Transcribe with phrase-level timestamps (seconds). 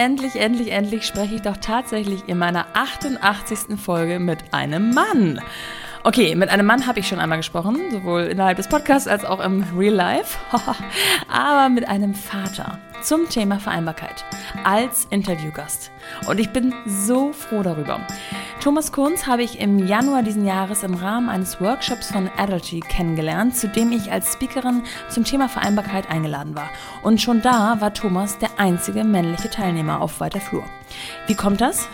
[0.00, 3.78] endlich, endlich, endlich spreche ich doch tatsächlich in meiner 88.
[3.78, 5.38] Folge mit einem Mann.
[6.04, 9.40] Okay, mit einem Mann habe ich schon einmal gesprochen, sowohl innerhalb des Podcasts als auch
[9.40, 10.38] im Real Life.
[11.28, 14.24] Aber mit einem Vater zum Thema Vereinbarkeit
[14.64, 15.90] als Interviewgast.
[16.26, 18.00] Und ich bin so froh darüber.
[18.60, 23.56] Thomas Kunz habe ich im Januar diesen Jahres im Rahmen eines Workshops von Adulty kennengelernt,
[23.56, 26.68] zu dem ich als Speakerin zum Thema Vereinbarkeit eingeladen war.
[27.02, 30.64] Und schon da war Thomas der einzige männliche Teilnehmer auf weiter Flur.
[31.26, 31.88] Wie kommt das?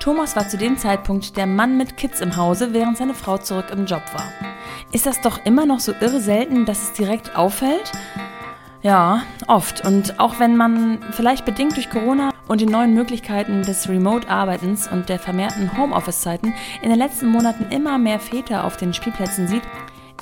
[0.00, 3.66] Thomas war zu dem Zeitpunkt der Mann mit Kids im Hause, während seine Frau zurück
[3.70, 4.32] im Job war.
[4.90, 7.92] Ist das doch immer noch so irre selten, dass es direkt auffällt?
[8.80, 9.86] Ja, oft.
[9.86, 15.08] Und auch wenn man vielleicht bedingt durch Corona und die neuen Möglichkeiten des Remote-Arbeitens und
[15.08, 19.62] der vermehrten Homeoffice-Zeiten in den letzten Monaten immer mehr Väter auf den Spielplätzen sieht,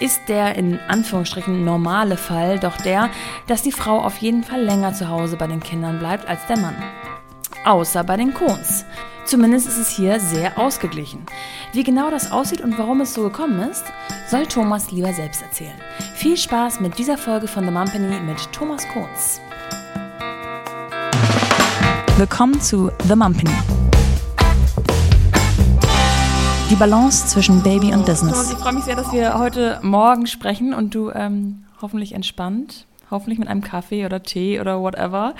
[0.00, 3.10] ist der in Anführungsstrichen normale Fall doch der,
[3.46, 6.58] dass die Frau auf jeden Fall länger zu Hause bei den Kindern bleibt als der
[6.58, 6.76] Mann.
[7.64, 8.84] Außer bei den Kohns.
[9.24, 11.24] Zumindest ist es hier sehr ausgeglichen.
[11.72, 13.84] Wie genau das aussieht und warum es so gekommen ist,
[14.28, 15.80] soll Thomas lieber selbst erzählen.
[16.16, 19.40] Viel Spaß mit dieser Folge von The Mumpany mit Thomas Kohns.
[22.18, 23.50] Willkommen zu The Mumpany.
[26.70, 28.32] Die Balance zwischen Baby und Business.
[28.32, 32.86] Thomas, ich freue mich sehr, dass wir heute Morgen sprechen und du ähm, hoffentlich entspannt
[33.12, 35.34] hoffentlich mit einem Kaffee oder Tee oder whatever,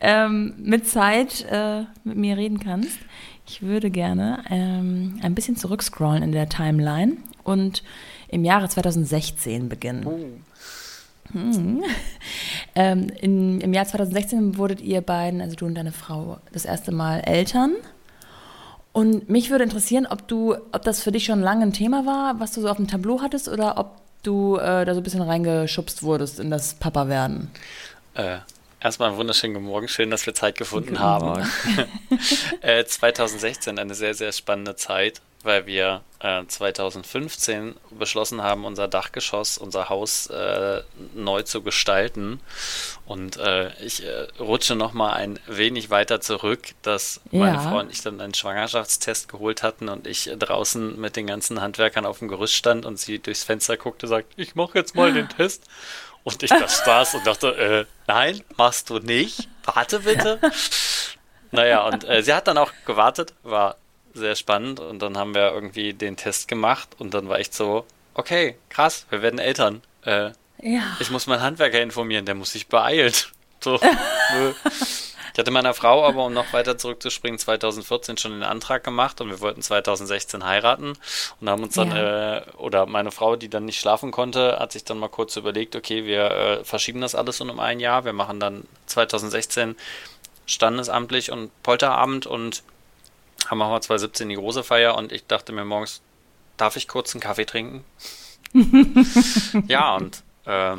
[0.00, 2.98] ähm, mit Zeit äh, mit mir reden kannst.
[3.46, 7.84] Ich würde gerne ähm, ein bisschen zurückscrollen in der Timeline und
[8.28, 10.06] im Jahre 2016 beginnen.
[10.06, 10.18] Oh.
[11.32, 11.82] Hm.
[12.74, 16.92] Ähm, in, Im Jahr 2016 wurdet ihr beiden, also du und deine Frau, das erste
[16.92, 17.74] Mal Eltern.
[18.92, 22.38] Und mich würde interessieren, ob du, ob das für dich schon lange ein Thema war,
[22.38, 25.22] was du so auf dem Tableau hattest, oder ob du äh, da so ein bisschen
[25.22, 27.50] reingeschubst wurdest in das Papa-Werden.
[28.14, 28.38] Äh,
[28.80, 29.88] Erstmal einen wunderschönen guten Morgen.
[29.88, 31.44] Schön, dass wir Zeit gefunden haben.
[32.60, 39.56] äh, 2016 eine sehr, sehr spannende Zeit, weil wir äh, 2015 beschlossen haben, unser Dachgeschoss,
[39.56, 40.82] unser Haus äh,
[41.14, 42.40] neu zu gestalten.
[43.06, 47.38] Und äh, ich äh, rutsche nochmal ein wenig weiter zurück, dass ja.
[47.38, 51.60] meine Frau und ich dann einen Schwangerschaftstest geholt hatten und ich draußen mit den ganzen
[51.60, 54.94] Handwerkern auf dem Gerüst stand und sie durchs Fenster guckte und sagt, ich mache jetzt
[54.96, 55.64] mal den Test.
[56.24, 59.48] Und ich da saß und dachte, äh, nein, machst du nicht.
[59.64, 60.40] Warte bitte.
[61.52, 63.76] naja, und äh, sie hat dann auch gewartet, war
[64.18, 64.80] sehr spannend.
[64.80, 69.06] Und dann haben wir irgendwie den Test gemacht und dann war ich so, okay, krass,
[69.10, 69.82] wir werden Eltern.
[70.04, 70.30] Äh,
[70.60, 70.96] ja.
[71.00, 73.12] Ich muss meinen Handwerker informieren, der muss sich beeilen.
[73.60, 73.76] So,
[75.38, 79.30] Ich hatte meiner Frau aber, um noch weiter zurückzuspringen, 2014 schon den Antrag gemacht und
[79.30, 80.94] wir wollten 2016 heiraten
[81.40, 82.38] und haben uns dann, ja.
[82.38, 85.76] äh, oder meine Frau, die dann nicht schlafen konnte, hat sich dann mal kurz überlegt,
[85.76, 89.76] okay, wir äh, verschieben das alles um ein Jahr, wir machen dann 2016
[90.46, 92.64] standesamtlich und Polterabend und
[93.46, 96.02] haben mal 2017 die große Feier und ich dachte mir morgens,
[96.56, 97.84] darf ich kurz einen Kaffee trinken?
[99.68, 100.76] ja, und äh,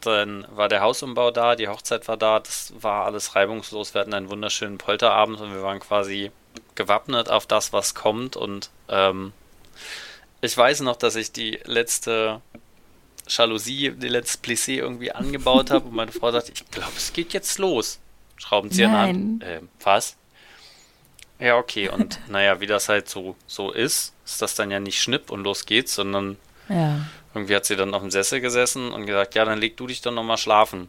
[0.00, 3.94] dann war der Hausumbau da, die Hochzeit war da, das war alles reibungslos.
[3.94, 6.30] Wir hatten einen wunderschönen Polterabend und wir waren quasi
[6.74, 8.36] gewappnet auf das, was kommt.
[8.36, 9.32] Und ähm,
[10.40, 12.40] ich weiß noch, dass ich die letzte
[13.28, 17.32] Jalousie, die letzte Plissé irgendwie angebaut habe und meine Frau sagte, ich glaube, es geht
[17.32, 17.98] jetzt los.
[18.36, 19.40] Schraubenzieher an.
[19.40, 20.16] Äh, was?
[21.38, 21.88] Ja, okay.
[21.88, 25.44] Und naja, wie das halt so, so ist, ist das dann ja nicht Schnipp und
[25.44, 26.36] los geht's, sondern
[26.68, 27.00] ja.
[27.34, 30.00] Irgendwie hat sie dann auf dem Sessel gesessen und gesagt, ja, dann leg du dich
[30.00, 30.88] doch nochmal schlafen.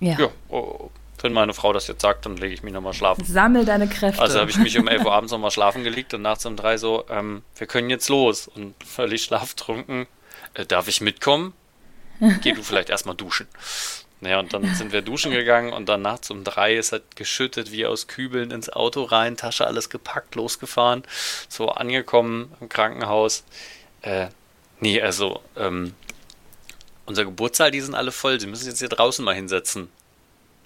[0.00, 0.18] Ja.
[0.18, 0.90] Ja, oh,
[1.20, 3.24] wenn meine Frau das jetzt sagt, dann lege ich mich nochmal schlafen.
[3.24, 4.22] Sammel deine Kräfte.
[4.22, 6.78] Also habe ich mich um 11 Uhr abends nochmal schlafen gelegt und nachts um 3
[6.78, 8.48] so, ähm, wir können jetzt los.
[8.48, 10.06] Und völlig schlaftrunken,
[10.54, 11.52] äh, darf ich mitkommen?
[12.42, 13.48] Geh du vielleicht erstmal duschen.
[14.20, 17.72] Naja, und dann sind wir duschen gegangen und dann nachts um drei ist halt geschüttet
[17.72, 21.04] wie aus Kübeln ins Auto rein, Tasche alles gepackt, losgefahren,
[21.48, 23.44] so angekommen im Krankenhaus.
[24.02, 24.28] Äh,
[24.80, 25.94] Nee, also, ähm,
[27.04, 28.40] unser Geburtssaal, die sind alle voll.
[28.40, 29.90] Sie müssen jetzt hier draußen mal hinsetzen.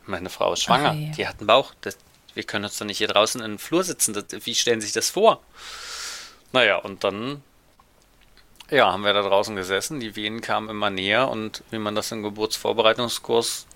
[0.07, 0.91] Meine Frau ist schwanger.
[0.91, 1.13] Okay.
[1.17, 1.75] Die hat einen Bauch.
[1.81, 1.99] Das,
[2.35, 4.15] wir können uns doch nicht hier draußen in den Flur sitzen.
[4.15, 5.43] Das, wie stellen Sie sich das vor?
[6.53, 7.43] Naja, und dann
[8.71, 10.01] ja, haben wir da draußen gesessen.
[10.01, 13.67] Die Wehen kamen immer näher und wie man das im Geburtsvorbereitungskurs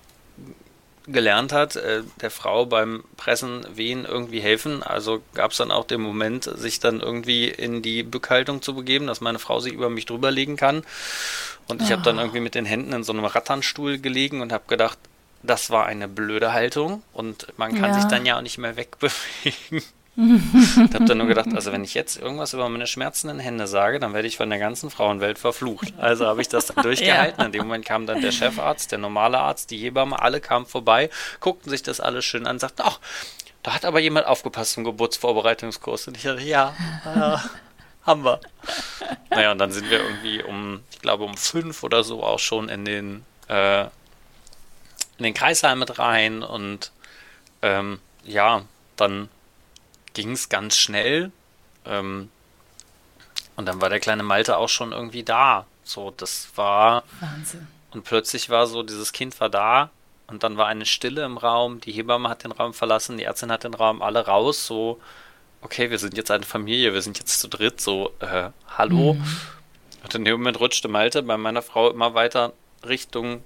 [1.06, 4.82] gelernt hat, äh, der Frau beim Pressen, Wehen irgendwie helfen.
[4.82, 9.06] Also gab es dann auch den Moment, sich dann irgendwie in die Bückhaltung zu begeben,
[9.06, 10.84] dass meine Frau sich über mich drüber legen kann.
[11.66, 11.92] Und ich oh.
[11.92, 12.22] habe dann ah.
[12.22, 14.98] irgendwie mit den Händen in so einem Ratternstuhl gelegen und habe gedacht,
[15.42, 18.00] das war eine blöde Haltung und man kann ja.
[18.00, 19.82] sich dann ja auch nicht mehr wegbewegen.
[20.20, 24.00] Ich habe dann nur gedacht, also wenn ich jetzt irgendwas über meine schmerzenden Hände sage,
[24.00, 25.94] dann werde ich von der ganzen Frauenwelt verflucht.
[25.96, 27.40] Also habe ich das dann durchgehalten.
[27.40, 27.46] ja.
[27.46, 31.08] In dem Moment kam dann der Chefarzt, der normale Arzt, die Hebamme, alle kamen vorbei,
[31.38, 32.98] guckten sich das alles schön an, und sagten, ach,
[33.62, 36.08] da hat aber jemand aufgepasst im Geburtsvorbereitungskurs.
[36.08, 36.74] Und ich dachte, ja,
[37.04, 37.44] ja
[38.04, 38.40] haben wir.
[39.30, 42.68] Naja, und dann sind wir irgendwie um, ich glaube um fünf oder so auch schon
[42.68, 46.90] in den, äh, in den Kreißsaal mit rein und
[47.62, 48.62] ähm, ja,
[48.96, 49.28] dann
[50.14, 51.30] ging es ganz schnell.
[51.84, 52.30] Ähm,
[53.56, 55.66] und dann war der kleine Malte auch schon irgendwie da.
[55.82, 57.02] So, das war.
[57.20, 57.66] Wahnsinn.
[57.90, 59.90] Und plötzlich war so, dieses Kind war da
[60.26, 61.80] und dann war eine Stille im Raum.
[61.80, 64.66] Die Hebamme hat den Raum verlassen, die Ärztin hat den Raum, alle raus.
[64.66, 65.00] So,
[65.62, 67.80] okay, wir sind jetzt eine Familie, wir sind jetzt zu dritt.
[67.80, 69.14] So, äh, hallo.
[69.14, 69.24] Mhm.
[70.04, 72.52] Und in dem Moment rutschte Malte bei meiner Frau immer weiter
[72.86, 73.42] Richtung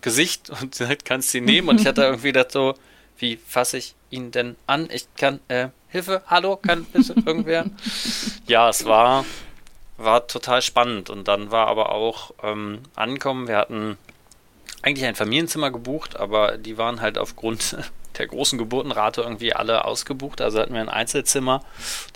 [0.00, 1.68] Gesicht und sie sagt, kannst du sie nehmen?
[1.68, 2.74] Und ich hatte irgendwie das so,
[3.18, 4.88] wie fasse ich ihn denn an?
[4.92, 7.66] Ich kann, äh, Hilfe, hallo, kann bitte irgendwer?
[8.46, 9.24] ja, es war,
[9.96, 11.10] war total spannend.
[11.10, 13.48] Und dann war aber auch ähm, ankommen.
[13.48, 13.98] Wir hatten
[14.82, 17.76] eigentlich ein Familienzimmer gebucht, aber die waren halt aufgrund
[18.18, 20.40] der großen Geburtenrate irgendwie alle ausgebucht.
[20.40, 21.64] Also hatten wir ein Einzelzimmer.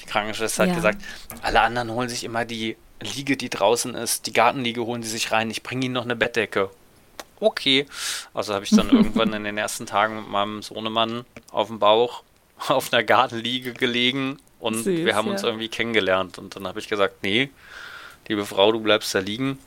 [0.01, 0.71] Die Krankenschwester ja.
[0.71, 1.03] hat gesagt,
[1.43, 5.33] alle anderen holen sich immer die Liege, die draußen ist, die Gartenliege holen sie sich
[5.33, 5.51] rein.
[5.51, 6.71] Ich bringe ihnen noch eine Bettdecke
[7.43, 7.87] okay.
[8.35, 12.23] Also habe ich dann irgendwann in den ersten Tagen mit meinem Sohnemann auf dem Bauch
[12.69, 15.33] auf einer Gartenliege gelegen und Süß, wir haben ja.
[15.33, 16.39] uns irgendwie kennengelernt.
[16.39, 17.51] Und dann habe ich gesagt, nee,
[18.29, 19.59] liebe Frau, du bleibst da liegen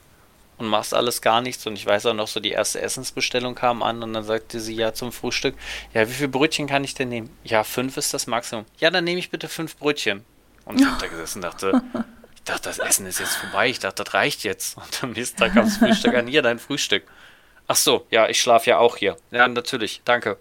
[0.57, 1.66] und machst alles gar nichts.
[1.68, 4.75] Und ich weiß auch noch so, die erste Essensbestellung kam an und dann sagte sie
[4.75, 5.56] ja zum Frühstück,
[5.94, 7.30] ja, wie viele Brötchen kann ich denn nehmen?
[7.44, 8.66] Ja, fünf ist das Maximum.
[8.80, 10.24] Ja, dann nehme ich bitte fünf Brötchen.
[10.63, 11.81] Und ich habe da gesessen und dachte,
[12.36, 13.69] ich dachte, das Essen ist jetzt vorbei.
[13.69, 14.77] Ich dachte, das reicht jetzt.
[14.77, 17.04] Und am nächsten Tag kam das Frühstück an, hier dein Frühstück.
[17.68, 19.18] Ach so, ja, ich schlafe ja auch hier.
[19.32, 20.38] Ja, natürlich, danke.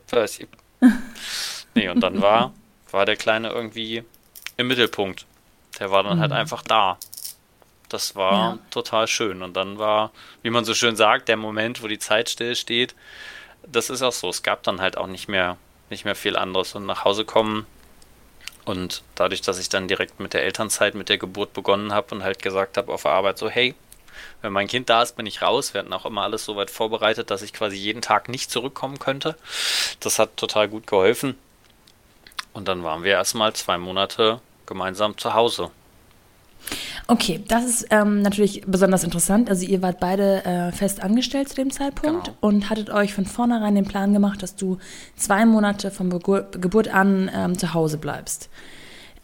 [1.75, 2.53] nee, und dann war,
[2.91, 4.05] war der Kleine irgendwie
[4.57, 5.27] im Mittelpunkt.
[5.79, 6.35] Der war dann halt mhm.
[6.35, 6.99] halt einfach da.
[7.89, 8.59] Das war ja.
[8.71, 9.43] total schön.
[9.43, 10.11] Und dann war,
[10.43, 12.95] wie man so schön sagt, der Moment, wo die Zeit still steht.
[13.67, 14.29] Das ist auch so.
[14.29, 15.57] Es gab dann halt auch nicht mehr,
[15.91, 16.75] nicht mehr viel anderes.
[16.75, 17.67] Und nach Hause kommen
[18.65, 22.23] und dadurch, dass ich dann direkt mit der Elternzeit, mit der Geburt begonnen habe und
[22.23, 23.75] halt gesagt habe auf der Arbeit so, hey,
[24.43, 25.75] wenn mein Kind da ist, bin ich raus.
[25.75, 28.99] Wir hatten auch immer alles so weit vorbereitet, dass ich quasi jeden Tag nicht zurückkommen
[28.99, 29.37] könnte.
[30.01, 31.37] Das hat total gut geholfen.
[32.53, 35.71] Und dann waren wir erstmal zwei Monate gemeinsam zu Hause.
[37.07, 39.51] Okay, das ist ähm, natürlich besonders interessant.
[39.51, 42.39] Also ihr wart beide äh, fest angestellt zu dem Zeitpunkt genau.
[42.41, 44.79] und hattet euch von vornherein den Plan gemacht, dass du
[45.17, 48.49] zwei Monate von Geburt, Geburt an ähm, zu Hause bleibst.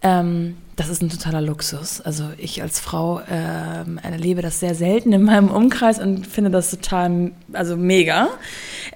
[0.02, 2.00] Ähm, das ist ein totaler Luxus.
[2.00, 6.70] Also ich als Frau ähm, erlebe das sehr selten in meinem Umkreis und finde das
[6.70, 8.30] total, also mega.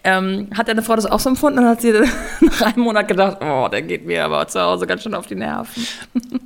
[0.03, 1.93] Ähm, hat deine Frau das auch so empfunden und hat sie
[2.41, 5.35] nach einem Monat gedacht, oh, der geht mir aber zu Hause ganz schön auf die
[5.35, 5.87] Nerven.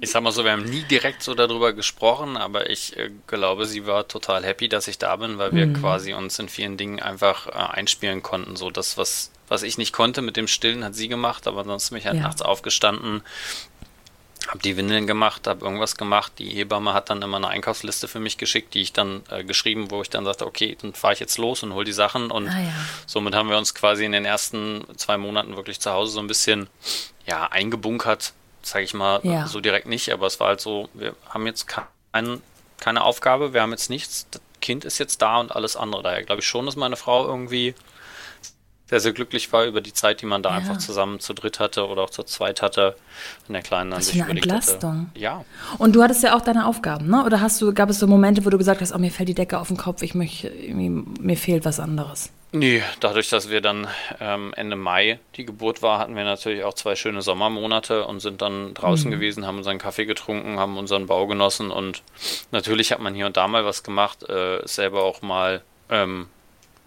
[0.01, 3.67] Ich sag mal so, wir haben nie direkt so darüber gesprochen, aber ich äh, glaube,
[3.67, 5.75] sie war total happy, dass ich da bin, weil wir mhm.
[5.75, 8.55] quasi uns in vielen Dingen einfach äh, einspielen konnten.
[8.55, 11.91] So das, was was ich nicht konnte mit dem Stillen, hat sie gemacht, aber sonst
[11.91, 12.23] bin ich halt ja.
[12.23, 13.23] nachts aufgestanden,
[14.47, 16.33] habe die Windeln gemacht, habe irgendwas gemacht.
[16.39, 19.91] Die Hebamme hat dann immer eine Einkaufsliste für mich geschickt, die ich dann äh, geschrieben,
[19.91, 22.31] wo ich dann sagte, okay, dann fahre ich jetzt los und hol die Sachen.
[22.31, 22.73] Und ah, ja.
[23.07, 26.29] somit haben wir uns quasi in den ersten zwei Monaten wirklich zu Hause so ein
[26.29, 26.69] bisschen
[27.27, 28.33] ja eingebunkert,
[28.63, 29.47] sage ich mal, ja.
[29.47, 30.13] so direkt nicht.
[30.13, 32.41] Aber es war halt so, wir haben jetzt kein,
[32.79, 34.27] keine Aufgabe, wir haben jetzt nichts.
[34.31, 36.03] Das Kind ist jetzt da und alles andere.
[36.03, 37.75] Daher glaube ich schon, dass meine Frau irgendwie
[38.89, 40.57] sehr, sehr glücklich war über die Zeit, die man da ja.
[40.57, 42.97] einfach zusammen zu dritt hatte oder auch zu zweit hatte,
[43.47, 45.09] wenn der Kleine dann Was sich für eine Entlastung.
[45.11, 45.21] Hatte.
[45.21, 45.45] Ja.
[45.77, 47.25] Und du hattest ja auch deine Aufgaben, ne?
[47.25, 49.35] Oder hast du, gab es so Momente, wo du gesagt hast, oh, mir fällt die
[49.35, 52.33] Decke auf den Kopf, ich möchte, mir fehlt was anderes?
[52.51, 53.87] Nee, dadurch, dass wir dann
[54.21, 58.41] ähm, Ende Mai die Geburt war, hatten wir natürlich auch zwei schöne Sommermonate und sind
[58.41, 59.15] dann draußen mhm.
[59.15, 62.03] gewesen, haben unseren Kaffee getrunken, haben unseren Bau genossen und
[62.51, 66.29] natürlich hat man hier und da mal was gemacht, äh, selber auch mal ähm,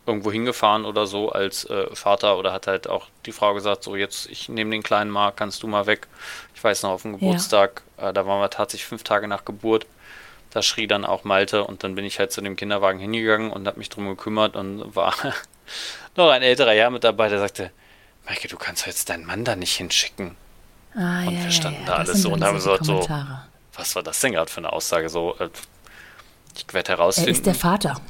[0.06, 3.96] irgendwo hingefahren oder so als äh, Vater oder hat halt auch die Frau gesagt, so
[3.96, 6.08] jetzt, ich nehme den kleinen mal, kannst du mal weg.
[6.56, 8.10] Ich weiß noch, auf dem Geburtstag, ja.
[8.10, 9.86] äh, da waren wir tatsächlich fünf Tage nach Geburt,
[10.50, 13.68] da schrie dann auch Malte und dann bin ich halt zu dem Kinderwagen hingegangen und
[13.68, 15.14] habe mich drum gekümmert und war
[16.16, 17.72] noch ein älterer Herr mit dabei, der sagte,
[18.26, 20.36] Maike, du kannst jetzt deinen Mann da nicht hinschicken.
[20.96, 21.88] Ah, und ja, wir standen ja.
[21.88, 23.08] da alles so und haben gesagt so,
[23.76, 25.10] was war das denn gerade für eine Aussage?
[25.10, 25.50] So, äh,
[26.56, 27.30] ich werde herausfinden.
[27.30, 28.02] Er ist der Vater.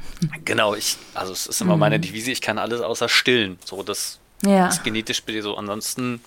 [0.44, 1.80] Genau, ich, also es ist immer mhm.
[1.80, 3.58] meine Devise, ich kann alles außer stillen.
[3.64, 4.68] So, das ja.
[4.68, 5.56] ist genetisch bitte so.
[5.56, 6.20] Ansonsten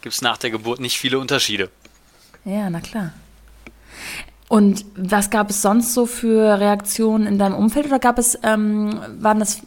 [0.00, 1.70] gibt es nach der Geburt nicht viele Unterschiede.
[2.44, 3.12] Ja, na klar.
[4.48, 9.00] Und was gab es sonst so für Reaktionen in deinem Umfeld oder gab es, ähm,
[9.18, 9.62] waren das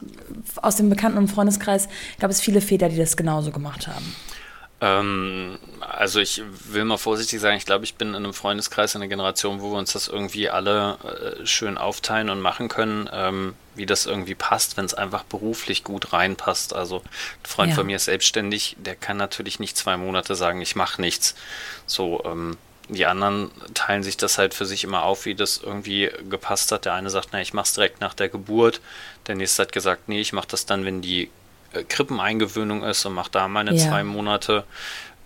[0.62, 4.15] aus dem Bekannten- und Freundeskreis, gab es viele Väter, die das genauso gemacht haben?
[4.81, 9.01] Ähm, also ich will mal vorsichtig sagen, ich glaube, ich bin in einem Freundeskreis in
[9.01, 10.98] einer Generation, wo wir uns das irgendwie alle
[11.41, 15.83] äh, schön aufteilen und machen können, ähm, wie das irgendwie passt, wenn es einfach beruflich
[15.83, 16.74] gut reinpasst.
[16.74, 17.75] Also ein Freund ja.
[17.75, 21.36] von mir ist selbstständig, der kann natürlich nicht zwei Monate sagen, ich mache nichts.
[21.86, 22.57] So, ähm,
[22.88, 26.86] die anderen teilen sich das halt für sich immer auf, wie das irgendwie gepasst hat.
[26.86, 28.81] Der eine sagt, na, ich mache es direkt nach der Geburt.
[29.27, 31.29] Der nächste hat gesagt, nee, ich mache das dann, wenn die
[31.88, 33.88] Krippeneingewöhnung ist und mache da meine ja.
[33.88, 34.63] zwei Monate.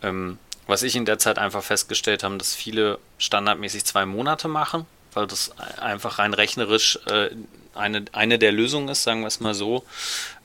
[0.01, 4.85] Ähm, was ich in der Zeit einfach festgestellt habe, dass viele standardmäßig zwei Monate machen,
[5.13, 7.29] weil das einfach rein rechnerisch äh,
[7.75, 9.83] eine, eine der Lösungen ist, sagen wir es mal so.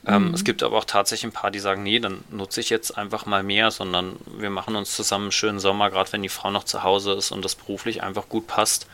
[0.05, 0.33] Ähm, mhm.
[0.33, 3.25] Es gibt aber auch tatsächlich ein paar, die sagen, nee, dann nutze ich jetzt einfach
[3.25, 6.63] mal mehr, sondern wir machen uns zusammen einen schönen Sommer, gerade wenn die Frau noch
[6.63, 8.87] zu Hause ist und das beruflich einfach gut passt.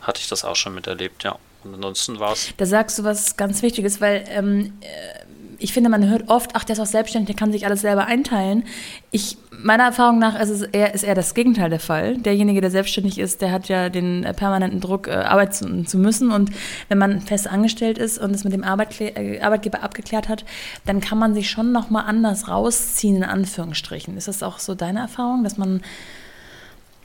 [0.00, 1.38] Hatte ich das auch schon miterlebt, ja.
[1.64, 2.52] Und ansonsten war es.
[2.56, 5.23] Da sagst du was ganz Wichtiges, weil ähm, äh,
[5.58, 8.06] ich finde, man hört oft, ach, der ist auch selbstständig, der kann sich alles selber
[8.06, 8.64] einteilen.
[9.10, 12.16] Ich, meiner Erfahrung nach ist es eher, ist eher das Gegenteil der Fall.
[12.18, 16.30] Derjenige, der selbstständig ist, der hat ja den äh, permanenten Druck, äh, arbeiten zu müssen.
[16.30, 16.50] Und
[16.88, 20.44] wenn man fest angestellt ist und es mit dem äh, Arbeitgeber abgeklärt hat,
[20.86, 24.16] dann kann man sich schon nochmal anders rausziehen, in Anführungsstrichen.
[24.16, 25.82] Ist das auch so deine Erfahrung, dass man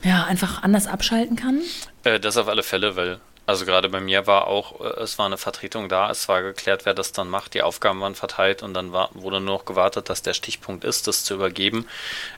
[0.04, 1.60] ja, einfach anders abschalten kann?
[2.04, 5.40] das auf alle Fälle, weil also gerade bei mir war auch, äh, es war eine
[5.40, 8.92] Vertretung da, es war geklärt, wer das dann macht, die Aufgaben waren verteilt und dann
[8.92, 11.88] war, wurde nur noch gewartet, dass der Stichpunkt ist, das zu übergeben.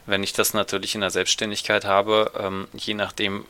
[0.05, 3.45] Wenn ich das natürlich in der Selbstständigkeit habe, ähm, je nachdem,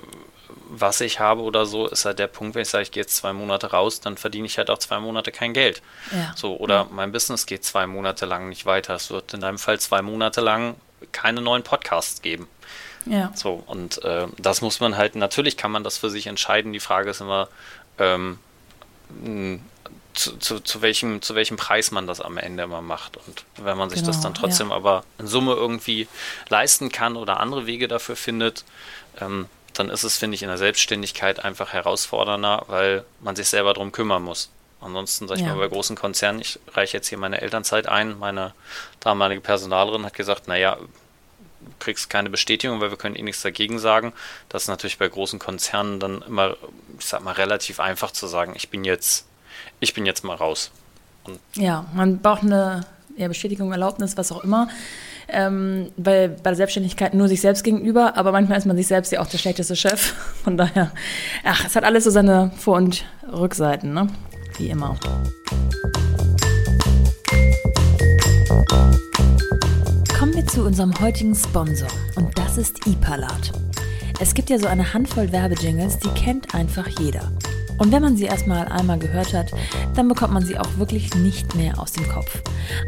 [0.70, 3.16] was ich habe oder so, ist halt der Punkt, wenn ich sage, ich gehe jetzt
[3.16, 5.84] zwei Monate raus, dann verdiene ich halt auch zwei Monate kein Geld.
[6.12, 6.34] Ja.
[6.36, 8.96] So, oder mein Business geht zwei Monate lang nicht weiter.
[8.96, 10.78] Es wird in deinem Fall zwei Monate lang
[11.12, 12.48] keine neuen Podcasts geben.
[13.06, 13.32] Ja.
[13.36, 16.74] So, und äh, das muss man halt, natürlich kann man das für sich entscheiden.
[16.74, 17.48] Die Frage ist immer,
[17.98, 18.40] ähm,
[20.14, 23.18] zu, zu, zu, welchem, zu welchem Preis man das am Ende immer macht.
[23.18, 24.76] Und wenn man sich genau, das dann trotzdem ja.
[24.76, 26.08] aber in Summe irgendwie
[26.50, 28.64] leisten kann oder andere Wege dafür findet,
[29.20, 33.74] ähm, dann ist es, finde ich, in der Selbstständigkeit einfach herausfordernder, weil man sich selber
[33.74, 34.50] darum kümmern muss.
[34.82, 35.50] Ansonsten, sag ich ja.
[35.50, 38.54] mal, bei großen Konzernen, ich reiche jetzt hier meine Elternzeit ein, meine
[39.00, 40.78] damalige Personalerin hat gesagt, naja,
[41.80, 44.14] kriegst keine Bestätigung, weil wir können eh nichts dagegen sagen.
[44.50, 46.56] Das ist natürlich bei großen Konzernen dann immer,
[47.00, 49.26] ich sag mal, relativ einfach zu sagen, ich bin jetzt,
[49.80, 50.72] ich bin jetzt mal raus.
[51.24, 52.86] Und ja, man braucht eine
[53.18, 54.70] ja, Bestätigung, Erlaubnis, was auch immer.
[55.28, 59.12] Ähm, bei, bei der Selbstständigkeit nur sich selbst gegenüber, aber manchmal ist man sich selbst
[59.12, 60.14] ja auch der schlechteste Chef.
[60.44, 60.92] Von daher,
[61.44, 64.08] ach, es hat alles so seine Vor- und Rückseiten, ne?
[64.58, 64.98] Wie immer.
[70.22, 73.52] Kommen wir zu unserem heutigen Sponsor und das ist Ipalat.
[74.20, 77.32] Es gibt ja so eine Handvoll Werbejingles, die kennt einfach jeder.
[77.80, 79.52] Und wenn man sie erstmal einmal gehört hat,
[79.96, 82.40] dann bekommt man sie auch wirklich nicht mehr aus dem Kopf.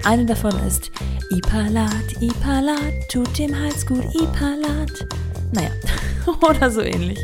[0.04, 0.92] Eine davon ist
[1.32, 5.08] Ipalat, Ipalat, tut dem Hals gut, Ipalat.
[5.54, 5.72] Naja,
[6.48, 7.18] oder so ähnlich.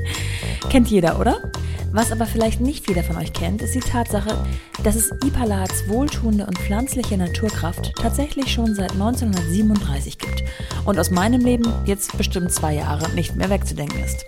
[0.71, 1.51] Kennt jeder, oder?
[1.91, 4.37] Was aber vielleicht nicht jeder von euch kennt, ist die Tatsache,
[4.83, 10.43] dass es Ipalats wohltuende und pflanzliche Naturkraft tatsächlich schon seit 1937 gibt
[10.85, 14.25] und aus meinem Leben jetzt bestimmt zwei Jahre nicht mehr wegzudenken ist.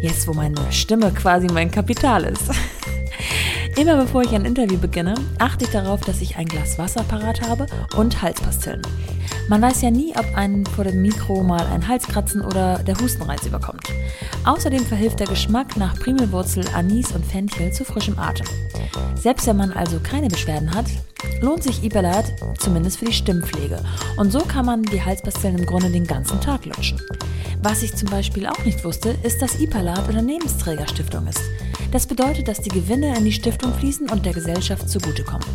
[0.00, 2.50] Jetzt, wo meine Stimme quasi mein Kapital ist.
[3.76, 7.40] Immer bevor ich ein Interview beginne, achte ich darauf, dass ich ein Glas Wasser parat
[7.42, 7.66] habe
[7.96, 8.82] und Halspastillen.
[9.48, 13.44] Man weiß ja nie, ob einen vor dem Mikro mal ein Halskratzen oder der Hustenreiz
[13.44, 13.82] überkommt.
[14.44, 18.46] Außerdem verhilft der Geschmack nach Primelwurzel, Anis und Fenchel zu frischem Atem.
[19.16, 20.86] Selbst wenn man also keine Beschwerden hat,
[21.40, 23.80] lohnt sich Iberlat zumindest für die Stimmpflege.
[24.16, 27.00] Und so kann man die Halspastillen im Grunde den ganzen Tag lutschen.
[27.60, 31.40] Was ich zum Beispiel auch nicht wusste, ist, dass Ipalat Unternehmensträgerstiftung ist.
[31.94, 35.46] Das bedeutet, dass die Gewinne in die Stiftung fließen und der Gesellschaft zugutekommen.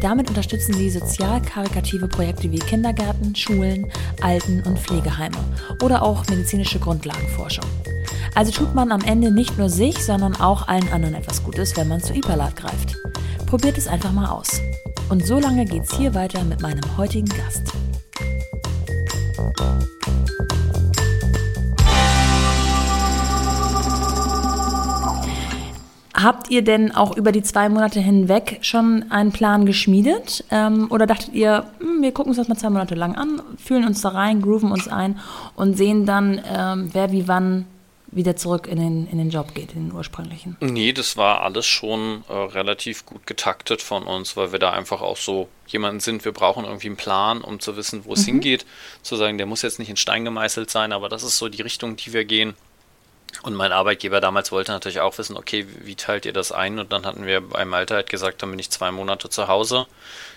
[0.00, 5.36] Damit unterstützen sie sozial-karitative Projekte wie Kindergärten, Schulen, Alten- und Pflegeheime
[5.82, 7.66] oder auch medizinische Grundlagenforschung.
[8.34, 11.88] Also tut man am Ende nicht nur sich, sondern auch allen anderen etwas Gutes, wenn
[11.88, 12.96] man zu Ipalat greift.
[13.44, 14.62] Probiert es einfach mal aus.
[15.10, 17.74] Und so lange geht's hier weiter mit meinem heutigen Gast.
[26.24, 30.42] Habt ihr denn auch über die zwei Monate hinweg schon einen Plan geschmiedet?
[30.50, 33.84] Ähm, oder dachtet ihr, hm, wir gucken uns das mal zwei Monate lang an, fühlen
[33.84, 35.20] uns da rein, grooven uns ein
[35.54, 37.66] und sehen dann, ähm, wer wie wann
[38.10, 40.56] wieder zurück in den, in den Job geht, in den ursprünglichen?
[40.60, 45.02] Nee, das war alles schon äh, relativ gut getaktet von uns, weil wir da einfach
[45.02, 48.32] auch so jemanden sind, wir brauchen irgendwie einen Plan, um zu wissen, wo es mhm.
[48.32, 48.64] hingeht.
[49.02, 51.60] Zu sagen, der muss jetzt nicht in Stein gemeißelt sein, aber das ist so die
[51.62, 52.54] Richtung, die wir gehen.
[53.42, 56.78] Und mein Arbeitgeber damals wollte natürlich auch wissen, okay, wie teilt ihr das ein?
[56.78, 59.86] Und dann hatten wir bei Malta halt gesagt, dann bin ich zwei Monate zu Hause.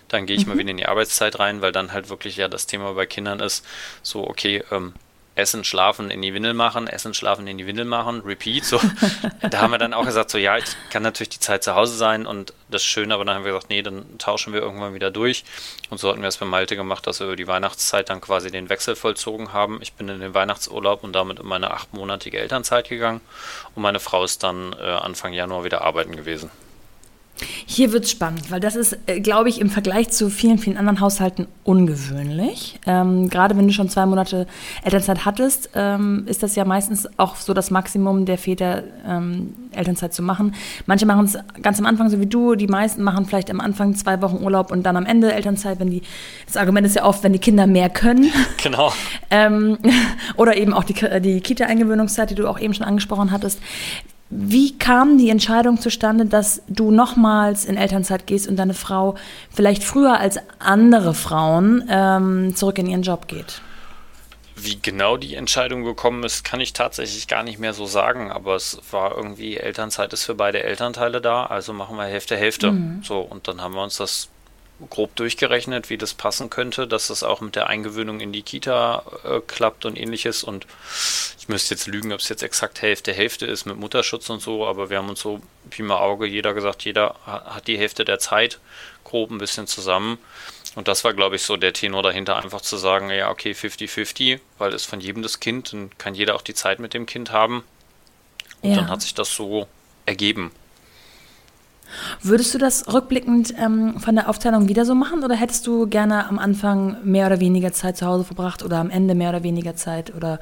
[0.08, 0.54] Dann gehe ich mhm.
[0.54, 3.40] mal wieder in die Arbeitszeit rein, weil dann halt wirklich ja das Thema bei Kindern
[3.40, 3.66] ist,
[4.02, 4.94] so, okay, ähm,
[5.38, 8.66] Essen, Schlafen, in die Windel machen, Essen, Schlafen, in die Windel machen, Repeat.
[8.66, 8.80] So.
[9.50, 11.96] da haben wir dann auch gesagt, so ja, ich kann natürlich die Zeit zu Hause
[11.96, 14.94] sein und das ist schön, aber dann haben wir gesagt, nee, dann tauschen wir irgendwann
[14.94, 15.46] wieder durch.
[15.90, 18.50] Und so hatten wir es bei Malte gemacht, dass wir über die Weihnachtszeit dann quasi
[18.50, 19.80] den Wechsel vollzogen haben.
[19.82, 23.22] Ich bin in den Weihnachtsurlaub und damit in meine achtmonatige Elternzeit gegangen
[23.76, 26.50] und meine Frau ist dann äh, Anfang Januar wieder arbeiten gewesen.
[27.66, 30.78] Hier wird es spannend, weil das ist, äh, glaube ich, im Vergleich zu vielen, vielen
[30.78, 32.80] anderen Haushalten ungewöhnlich.
[32.88, 34.48] Ähm, Gerade wenn du schon zwei Monate
[34.84, 40.14] Elternzeit hattest, ähm, ist das ja meistens auch so das Maximum der Väter, ähm, Elternzeit
[40.14, 40.56] zu machen.
[40.86, 42.56] Manche machen es ganz am Anfang, so wie du.
[42.56, 45.90] Die meisten machen vielleicht am Anfang zwei Wochen Urlaub und dann am Ende Elternzeit, wenn
[45.90, 46.02] die,
[46.46, 48.32] das Argument ist ja oft, wenn die Kinder mehr können.
[48.64, 48.92] Genau.
[49.30, 49.78] Ähm,
[50.36, 53.60] oder eben auch die, die Kita-Eingewöhnungszeit, die du auch eben schon angesprochen hattest.
[54.30, 59.16] Wie kam die Entscheidung zustande, dass du nochmals in Elternzeit gehst und deine Frau
[59.50, 63.62] vielleicht früher als andere Frauen ähm, zurück in ihren Job geht?
[64.60, 68.56] Wie genau die Entscheidung gekommen ist, kann ich tatsächlich gar nicht mehr so sagen, aber
[68.56, 72.72] es war irgendwie, Elternzeit ist für beide Elternteile da, also machen wir Hälfte, Hälfte.
[72.72, 73.04] Mhm.
[73.04, 74.30] So, und dann haben wir uns das
[74.90, 79.04] grob durchgerechnet, wie das passen könnte, dass das auch mit der Eingewöhnung in die Kita
[79.24, 80.44] äh, klappt und ähnliches.
[80.44, 80.68] Und
[81.40, 84.68] ich müsste jetzt lügen, ob es jetzt exakt Hälfte Hälfte ist mit Mutterschutz und so,
[84.68, 88.20] aber wir haben uns so Pi mal Auge, jeder gesagt, jeder hat die Hälfte der
[88.20, 88.60] Zeit
[89.04, 90.18] grob ein bisschen zusammen.
[90.76, 94.40] Und das war, glaube ich, so der Tenor dahinter, einfach zu sagen, ja, okay, 50-50,
[94.60, 97.32] weil es von jedem das Kind, dann kann jeder auch die Zeit mit dem Kind
[97.32, 97.64] haben.
[98.62, 98.76] Und ja.
[98.78, 99.68] dann hat sich das so
[100.06, 100.52] ergeben.
[102.22, 106.28] Würdest du das rückblickend ähm, von der Aufteilung wieder so machen oder hättest du gerne
[106.28, 109.76] am Anfang mehr oder weniger Zeit zu Hause verbracht oder am Ende mehr oder weniger
[109.76, 110.40] Zeit oder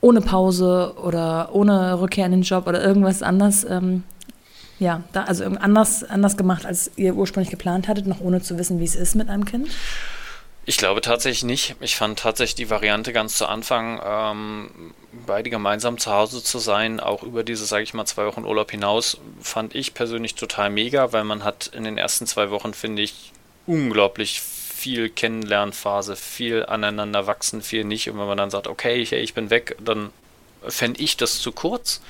[0.00, 3.64] ohne Pause oder ohne Rückkehr in den Job oder irgendwas anders?
[3.64, 4.02] Ähm,
[4.78, 8.80] ja, da, also anders, anders gemacht, als ihr ursprünglich geplant hattet, noch ohne zu wissen,
[8.80, 9.68] wie es ist mit einem Kind?
[10.64, 11.74] Ich glaube tatsächlich nicht.
[11.80, 14.94] Ich fand tatsächlich die Variante ganz zu Anfang, ähm,
[15.26, 18.70] beide gemeinsam zu Hause zu sein, auch über diese, sage ich mal, zwei Wochen Urlaub
[18.70, 23.02] hinaus, fand ich persönlich total mega, weil man hat in den ersten zwei Wochen, finde
[23.02, 23.32] ich,
[23.66, 28.08] unglaublich viel Kennenlernphase, viel aneinander wachsen, viel nicht.
[28.08, 30.10] Und wenn man dann sagt, okay, hey, ich bin weg, dann
[30.66, 32.00] fände ich das zu kurz.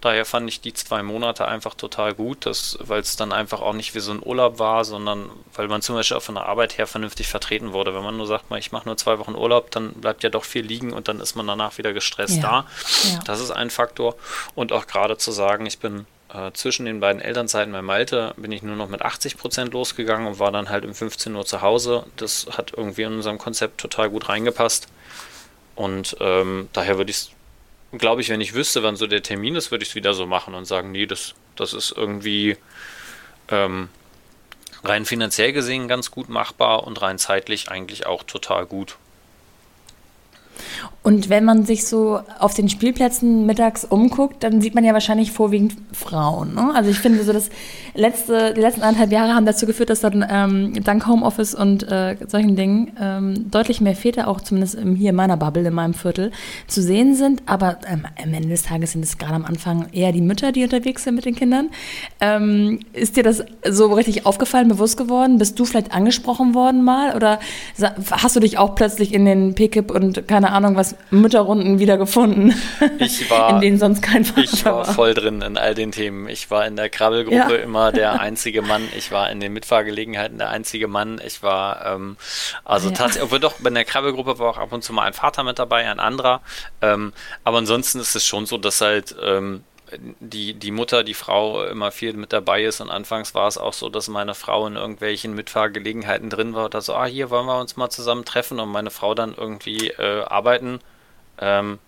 [0.00, 2.46] Daher fand ich die zwei Monate einfach total gut,
[2.80, 5.94] weil es dann einfach auch nicht wie so ein Urlaub war, sondern weil man zum
[5.94, 7.94] Beispiel auch von der Arbeit her vernünftig vertreten wurde.
[7.94, 10.64] Wenn man nur sagt, ich mache nur zwei Wochen Urlaub, dann bleibt ja doch viel
[10.64, 12.42] liegen und dann ist man danach wieder gestresst ja.
[12.42, 12.66] da.
[13.10, 13.18] Ja.
[13.26, 14.16] Das ist ein Faktor.
[14.54, 18.52] Und auch gerade zu sagen, ich bin äh, zwischen den beiden Elternzeiten bei Malte, bin
[18.52, 21.60] ich nur noch mit 80 Prozent losgegangen und war dann halt um 15 Uhr zu
[21.60, 22.06] Hause.
[22.16, 24.88] Das hat irgendwie in unserem Konzept total gut reingepasst.
[25.74, 27.30] Und ähm, daher würde ich es
[27.92, 30.26] glaube ich, wenn ich wüsste, wann so der Termin ist, würde ich es wieder so
[30.26, 32.56] machen und sagen, nee, das, das ist irgendwie
[33.48, 33.88] ähm,
[34.84, 38.96] rein finanziell gesehen ganz gut machbar und rein zeitlich eigentlich auch total gut.
[41.02, 45.32] Und wenn man sich so auf den Spielplätzen mittags umguckt, dann sieht man ja wahrscheinlich
[45.32, 46.54] vorwiegend Frauen.
[46.54, 46.72] Ne?
[46.74, 47.48] Also ich finde so, das
[47.94, 52.16] letzte, die letzten anderthalb Jahre haben dazu geführt, dass dann ähm, dank Homeoffice und äh,
[52.28, 56.32] solchen Dingen ähm, deutlich mehr Väter, auch zumindest hier in meiner Bubble, in meinem Viertel,
[56.66, 57.44] zu sehen sind.
[57.46, 60.64] Aber ähm, am Ende des Tages sind es gerade am Anfang eher die Mütter, die
[60.64, 61.70] unterwegs sind mit den Kindern.
[62.20, 65.38] Ähm, ist dir das so richtig aufgefallen, bewusst geworden?
[65.38, 67.16] Bist du vielleicht angesprochen worden mal?
[67.16, 67.40] Oder
[68.10, 72.54] hast du dich auch plötzlich in den PKIP und keine Ahnung was Mütterrunden wiedergefunden,
[72.98, 75.92] ich war, in denen sonst kein Vater Ich war, war voll drin in all den
[75.92, 76.28] Themen.
[76.28, 77.62] Ich war in der Krabbelgruppe ja.
[77.62, 78.88] immer der einzige Mann.
[78.96, 81.20] Ich war in den Mitfahrgelegenheiten der einzige Mann.
[81.24, 82.16] Ich war, ähm,
[82.64, 82.94] also ja.
[82.94, 85.58] tatsächlich, obwohl doch in der Krabbelgruppe war auch ab und zu mal ein Vater mit
[85.58, 86.40] dabei, ein anderer.
[86.82, 87.12] Ähm,
[87.44, 89.64] aber ansonsten ist es schon so, dass halt ähm,
[90.20, 92.80] die, die Mutter, die Frau immer viel mit dabei ist.
[92.80, 96.68] Und anfangs war es auch so, dass meine Frau in irgendwelchen Mitfahrgelegenheiten drin war.
[96.68, 99.88] Da so, ah, hier wollen wir uns mal zusammen treffen und meine Frau dann irgendwie
[99.88, 100.80] äh, arbeiten.
[101.38, 101.78] Ähm,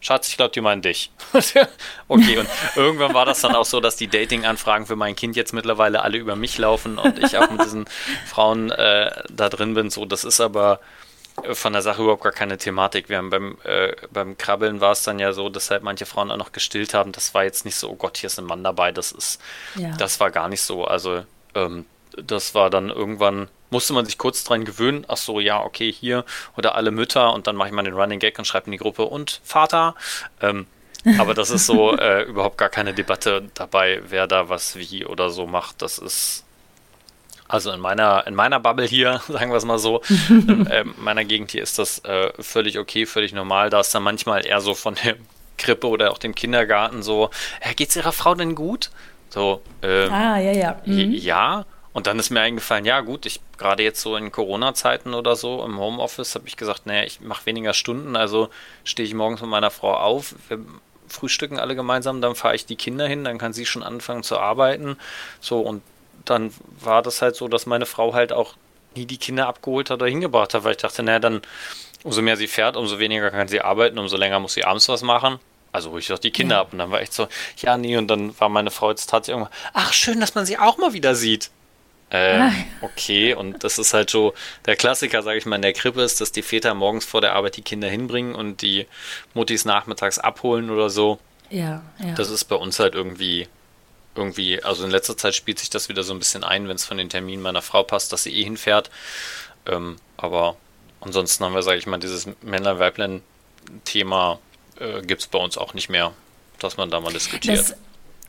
[0.00, 1.10] Schatz, ich glaube, die meinen dich.
[2.08, 5.52] okay, und irgendwann war das dann auch so, dass die Dating-Anfragen für mein Kind jetzt
[5.52, 7.86] mittlerweile alle über mich laufen und ich auch mit diesen
[8.26, 9.90] Frauen äh, da drin bin.
[9.90, 10.80] So, das ist aber
[11.52, 13.08] von der Sache überhaupt gar keine Thematik.
[13.08, 16.30] Wir haben beim, äh, beim Krabbeln war es dann ja so, dass halt manche Frauen
[16.30, 17.12] auch noch gestillt haben.
[17.12, 18.92] Das war jetzt nicht so, oh Gott, hier ist ein Mann dabei.
[18.92, 19.40] Das ist,
[19.74, 19.90] ja.
[19.96, 20.84] das war gar nicht so.
[20.84, 21.84] Also ähm,
[22.16, 25.04] das war dann irgendwann, musste man sich kurz dran gewöhnen.
[25.08, 26.24] Ach so, ja, okay, hier
[26.56, 28.78] oder alle Mütter und dann mache ich mal den Running Gag und schreibe in die
[28.78, 29.94] Gruppe und Vater.
[30.40, 30.66] Ähm,
[31.18, 35.30] aber das ist so äh, überhaupt gar keine Debatte dabei, wer da was wie oder
[35.30, 35.82] so macht.
[35.82, 36.45] Das ist
[37.48, 41.24] also in meiner, in meiner Bubble hier, sagen wir es mal so, in äh, meiner
[41.24, 43.70] Gegend hier ist das äh, völlig okay, völlig normal.
[43.70, 45.16] Da ist dann manchmal eher so von der
[45.58, 47.30] Krippe oder auch dem Kindergarten so,
[47.60, 48.90] äh, es Ihrer Frau denn gut?
[49.28, 50.80] So, äh, ah, ja, ja.
[50.84, 51.12] Mhm.
[51.12, 51.66] Ja.
[51.92, 55.64] Und dann ist mir eingefallen, ja gut, ich gerade jetzt so in Corona-Zeiten oder so
[55.64, 58.50] im Homeoffice habe ich gesagt, naja, ich mache weniger Stunden, also
[58.84, 60.58] stehe ich morgens mit meiner Frau auf, wir
[61.08, 64.38] frühstücken alle gemeinsam, dann fahre ich die Kinder hin, dann kann sie schon anfangen zu
[64.38, 64.98] arbeiten.
[65.40, 65.82] So, und
[66.30, 68.54] dann war das halt so, dass meine Frau halt auch
[68.94, 71.42] nie die Kinder abgeholt hat oder hingebracht hat, weil ich dachte, naja, dann
[72.02, 75.02] umso mehr sie fährt, umso weniger kann sie arbeiten, umso länger muss sie abends was
[75.02, 75.38] machen.
[75.72, 76.60] Also ruhig doch die Kinder ja.
[76.62, 76.68] ab.
[76.72, 79.58] Und dann war echt so, ja, nee, und dann war meine Frau jetzt tatsächlich irgendwann,
[79.74, 81.50] ach, schön, dass man sie auch mal wieder sieht.
[82.08, 82.50] Äh,
[82.82, 84.32] okay, und das ist halt so
[84.64, 87.34] der Klassiker, sage ich mal, in der Krippe ist, dass die Väter morgens vor der
[87.34, 88.86] Arbeit die Kinder hinbringen und die
[89.34, 91.18] Muttis nachmittags abholen oder so.
[91.50, 92.14] Ja, ja.
[92.14, 93.48] Das ist bei uns halt irgendwie,
[94.16, 96.84] irgendwie, also in letzter Zeit spielt sich das wieder so ein bisschen ein, wenn es
[96.84, 98.90] von den Terminen meiner Frau passt, dass sie eh hinfährt.
[99.66, 100.56] Ähm, aber
[101.00, 104.38] ansonsten haben wir, sage ich mal, dieses Männlein-Weiblein-Thema
[104.78, 106.12] äh, gibt es bei uns auch nicht mehr,
[106.58, 107.58] dass man da mal diskutiert.
[107.58, 107.76] Das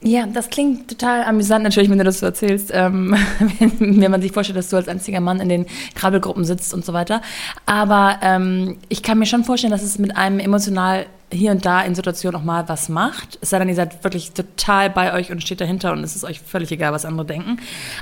[0.02, 3.16] ja, das klingt total amüsant natürlich, wenn du das so erzählst, ähm,
[3.60, 6.86] wenn, wenn, man sich vorstellt, dass du als einziger Mann in den Krabbelgruppen sitzt und
[6.86, 7.22] so weiter.
[7.66, 11.82] Aber ähm, ich kann mir schon vorstellen, dass es mit einem emotional hier und da
[11.82, 13.40] in Situationen auch mal was macht.
[13.42, 16.24] Es sei denn, ihr seid wirklich total bei euch und steht dahinter und es ist
[16.24, 17.58] euch völlig egal, was andere denken.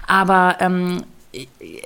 [0.06, 0.98] Aber ähm,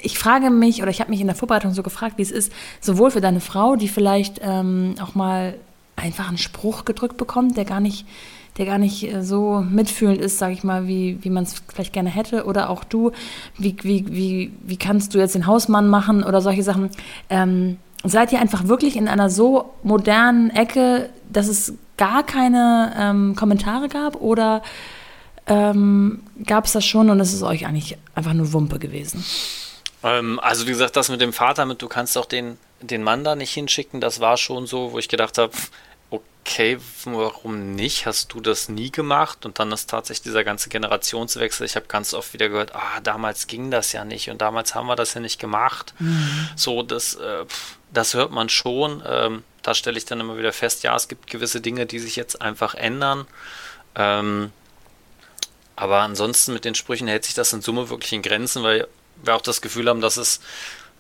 [0.02, 2.52] ich frage mich, oder ich habe mich in der Vorbereitung so gefragt, wie es ist,
[2.82, 5.56] sowohl für deine Frau, die vielleicht ähm, auch mal
[5.95, 8.06] einfach einen Spruch gedrückt bekommt, der gar nicht
[8.60, 11.93] der gar nicht äh, so mitfühlend ist, sage ich mal, wie, wie man es vielleicht
[11.93, 12.43] gerne hätte.
[12.43, 13.12] Oder auch du,
[13.58, 16.91] wie, wie, wie, wie kannst du jetzt den Hausmann machen oder solche Sachen.
[17.30, 23.36] Ähm, seid ihr einfach wirklich in einer so modernen Ecke, dass es gar keine ähm,
[23.36, 24.22] Kommentare gab?
[24.22, 24.62] Oder
[25.48, 29.24] ähm, gab es das schon und es ist euch eigentlich einfach nur Wumpe gewesen?
[30.04, 33.24] Ähm, also wie gesagt, das mit dem Vater, mit du kannst doch den, den Mann
[33.24, 35.54] da nicht hinschicken, das war schon so, wo ich gedacht habe,
[36.49, 38.07] okay, warum nicht?
[38.07, 39.45] Hast du das nie gemacht?
[39.45, 41.65] Und dann ist tatsächlich dieser ganze Generationswechsel.
[41.65, 44.88] Ich habe ganz oft wieder gehört, ah, damals ging das ja nicht und damals haben
[44.88, 45.93] wir das ja nicht gemacht.
[45.99, 46.49] Mhm.
[46.55, 47.45] So, das, äh,
[47.93, 49.03] das hört man schon.
[49.05, 52.15] Ähm, da stelle ich dann immer wieder fest, ja, es gibt gewisse Dinge, die sich
[52.15, 53.27] jetzt einfach ändern.
[53.95, 54.51] Ähm,
[55.75, 58.88] aber ansonsten mit den Sprüchen hält sich das in Summe wirklich in Grenzen, weil
[59.23, 60.39] wir auch das Gefühl haben, dass es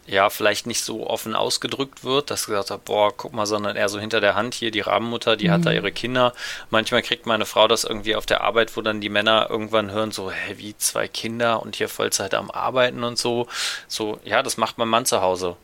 [0.09, 3.89] ja, vielleicht nicht so offen ausgedrückt wird, dass gesagt hat, boah, guck mal, sondern eher
[3.89, 5.51] so hinter der Hand hier die Rabenmutter, die mhm.
[5.51, 5.75] hat da mhm.
[5.77, 6.33] ihre Kinder.
[6.69, 10.11] Manchmal kriegt meine Frau das irgendwie auf der Arbeit, wo dann die Männer irgendwann hören,
[10.11, 13.47] so, hä, wie zwei Kinder und hier Vollzeit am Arbeiten und so.
[13.87, 15.55] So, ja, das macht mein Mann zu Hause.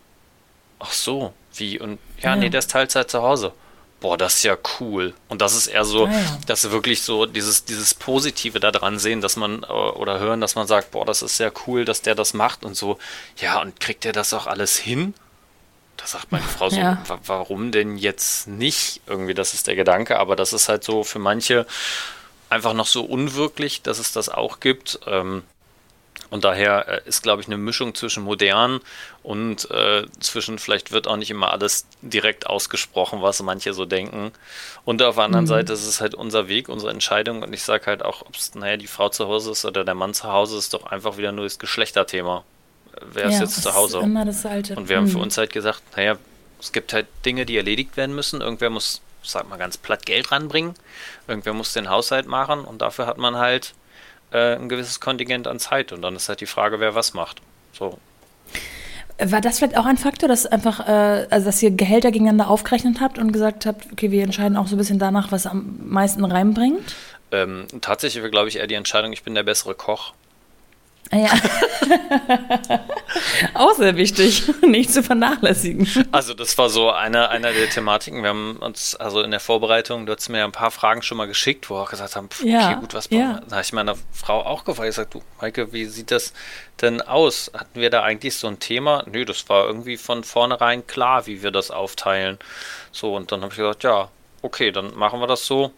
[0.80, 1.80] Ach so, wie?
[1.80, 2.36] Und ja, ja.
[2.36, 3.54] nee, der ist Teilzeit zu Hause
[4.06, 5.16] boah, das ist ja cool.
[5.30, 6.38] Und das ist eher so, ah, ja.
[6.46, 10.42] dass sie wirklich so dieses, dieses Positive da dran sehen, dass man äh, oder hören,
[10.42, 13.00] dass man sagt, boah, das ist sehr cool, dass der das macht und so,
[13.38, 15.16] ja, und kriegt der das auch alles hin?
[15.98, 17.02] Da sagt meine Frau so, ja.
[17.26, 19.02] warum denn jetzt nicht?
[19.08, 21.66] Irgendwie, das ist der Gedanke, aber das ist halt so für manche
[22.50, 25.00] einfach noch so unwirklich, dass es das auch gibt.
[25.08, 25.42] Ähm,
[26.36, 28.82] und daher äh, ist, glaube ich, eine Mischung zwischen modern
[29.24, 34.34] und äh, zwischen, vielleicht wird auch nicht immer alles direkt ausgesprochen, was manche so denken.
[34.84, 35.50] Und auf der anderen mhm.
[35.50, 37.42] Seite ist es halt unser Weg, unsere Entscheidung.
[37.42, 39.96] Und ich sage halt auch, ob es, naja, die Frau zu Hause ist oder der
[39.96, 42.44] Mann zu Hause, ist doch einfach wieder nur das Geschlechterthema.
[43.14, 44.00] Wer ja, ist jetzt zu Hause?
[44.76, 45.06] Und wir mhm.
[45.06, 46.18] haben für uns halt gesagt, naja,
[46.60, 48.42] es gibt halt Dinge, die erledigt werden müssen.
[48.42, 50.74] Irgendwer muss, sag mal ganz platt, Geld ranbringen.
[51.30, 52.66] Irgendwer muss den Haushalt machen.
[52.66, 53.74] Und dafür hat man halt
[54.36, 55.94] äh, ein gewisses Kontingent an Zeit.
[55.94, 57.42] Und dann ist halt die Frage, wer was macht.
[57.72, 57.98] So.
[59.18, 63.00] War das vielleicht auch ein Faktor, dass einfach, äh, also dass ihr Gehälter gegeneinander aufgerechnet
[63.00, 66.26] habt und gesagt habt, okay, wir entscheiden auch so ein bisschen danach, was am meisten
[66.26, 66.96] reinbringt?
[67.32, 70.14] Ähm, tatsächlich war, glaube ich, eher die Entscheidung, ich bin der bessere Koch.
[71.12, 71.30] Ah, ja.
[73.54, 75.88] Auch sehr wichtig, nicht zu vernachlässigen.
[76.12, 78.24] Also das war so eine, eine der Thematiken.
[78.24, 81.28] Wir haben uns also in der Vorbereitung, du hast mir ein paar Fragen schon mal
[81.28, 83.42] geschickt, wo wir auch gesagt haben, pff, okay, ja, gut, was ja.
[83.48, 86.34] Da habe ich meiner Frau auch gefragt, ich gesagt, du, Maike, wie sieht das
[86.82, 87.52] denn aus?
[87.54, 89.04] Hatten wir da eigentlich so ein Thema?
[89.06, 92.40] Nö, das war irgendwie von vornherein klar, wie wir das aufteilen.
[92.92, 94.10] So, und dann habe ich gesagt, ja,
[94.42, 95.72] okay, dann machen wir das so.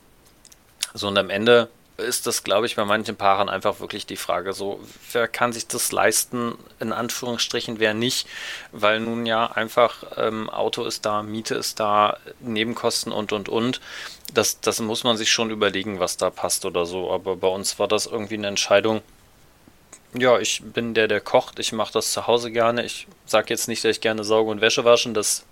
[0.93, 4.53] So, und am Ende ist das, glaube ich, bei manchen Paaren einfach wirklich die Frage
[4.53, 4.79] so,
[5.11, 8.27] wer kann sich das leisten, in Anführungsstrichen, wer nicht,
[8.71, 13.81] weil nun ja einfach ähm, Auto ist da, Miete ist da, Nebenkosten und, und, und.
[14.33, 17.11] Das, das muss man sich schon überlegen, was da passt oder so.
[17.11, 19.01] Aber bei uns war das irgendwie eine Entscheidung,
[20.13, 22.85] ja, ich bin der, der kocht, ich mache das zu Hause gerne.
[22.85, 25.45] Ich sage jetzt nicht, dass ich gerne sauge und Wäsche waschen, das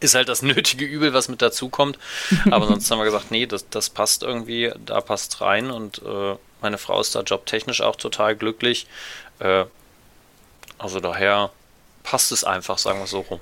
[0.00, 1.98] ist halt das nötige Übel, was mit dazukommt.
[2.50, 6.36] Aber sonst haben wir gesagt, nee, das, das passt irgendwie, da passt rein und äh,
[6.60, 8.86] meine Frau ist da jobtechnisch auch total glücklich.
[9.38, 9.64] Äh,
[10.78, 11.50] also daher
[12.02, 13.40] passt es einfach, sagen wir so rum.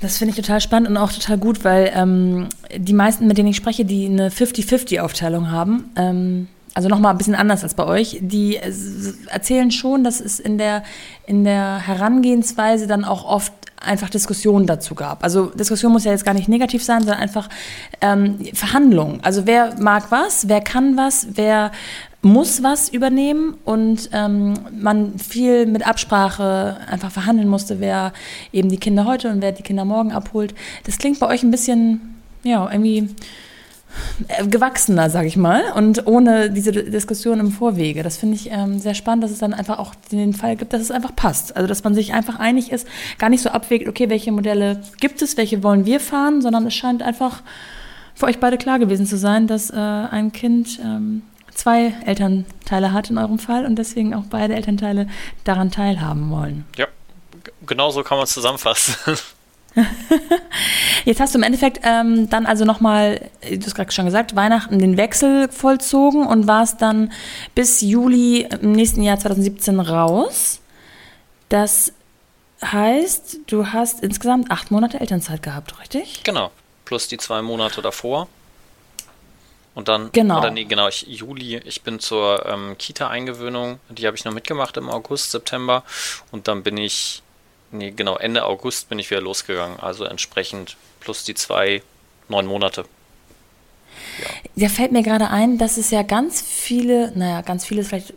[0.00, 3.48] Das finde ich total spannend und auch total gut, weil ähm, die meisten, mit denen
[3.48, 8.18] ich spreche, die eine 50-50-Aufteilung haben, ähm, also nochmal ein bisschen anders als bei euch,
[8.20, 8.56] die
[9.28, 10.82] erzählen schon, dass es in der,
[11.24, 13.52] in der Herangehensweise dann auch oft
[13.84, 15.22] einfach Diskussionen dazu gab.
[15.22, 17.48] Also Diskussion muss ja jetzt gar nicht negativ sein, sondern einfach
[18.00, 19.20] ähm, Verhandlungen.
[19.22, 21.70] Also wer mag was, wer kann was, wer
[22.22, 28.12] muss was übernehmen und ähm, man viel mit Absprache einfach verhandeln musste, wer
[28.52, 30.54] eben die Kinder heute und wer die Kinder morgen abholt.
[30.84, 33.10] Das klingt bei euch ein bisschen, ja, irgendwie
[34.48, 38.02] gewachsener, sag ich mal, und ohne diese Diskussion im Vorwege.
[38.02, 40.80] Das finde ich ähm, sehr spannend, dass es dann einfach auch den Fall gibt, dass
[40.80, 41.56] es einfach passt.
[41.56, 42.86] Also, dass man sich einfach einig ist,
[43.18, 46.74] gar nicht so abwägt, okay, welche Modelle gibt es, welche wollen wir fahren, sondern es
[46.74, 47.42] scheint einfach
[48.14, 53.10] für euch beide klar gewesen zu sein, dass äh, ein Kind ähm, zwei Elternteile hat
[53.10, 55.08] in eurem Fall und deswegen auch beide Elternteile
[55.44, 56.64] daran teilhaben wollen.
[56.76, 56.86] Ja,
[57.66, 58.94] genau so kann man es zusammenfassen.
[61.04, 64.78] Jetzt hast du im Endeffekt ähm, dann also nochmal, du hast gerade schon gesagt, Weihnachten
[64.78, 67.12] den Wechsel vollzogen und warst dann
[67.54, 70.60] bis Juli im nächsten Jahr 2017 raus.
[71.48, 71.92] Das
[72.64, 76.22] heißt, du hast insgesamt acht Monate Elternzeit gehabt, richtig?
[76.24, 76.50] Genau,
[76.84, 78.28] plus die zwei Monate davor.
[79.74, 84.16] Und dann, genau, oder nee, genau, ich, Juli, ich bin zur ähm, Kita-Eingewöhnung, die habe
[84.16, 85.82] ich noch mitgemacht im August, September.
[86.30, 87.22] Und dann bin ich
[87.74, 89.78] nee, genau, Ende August bin ich wieder losgegangen.
[89.78, 91.82] Also entsprechend plus die zwei,
[92.28, 92.84] neun Monate.
[94.56, 94.66] Ja.
[94.66, 98.14] Da fällt mir gerade ein, dass es ja ganz viele, naja, ganz viele ist vielleicht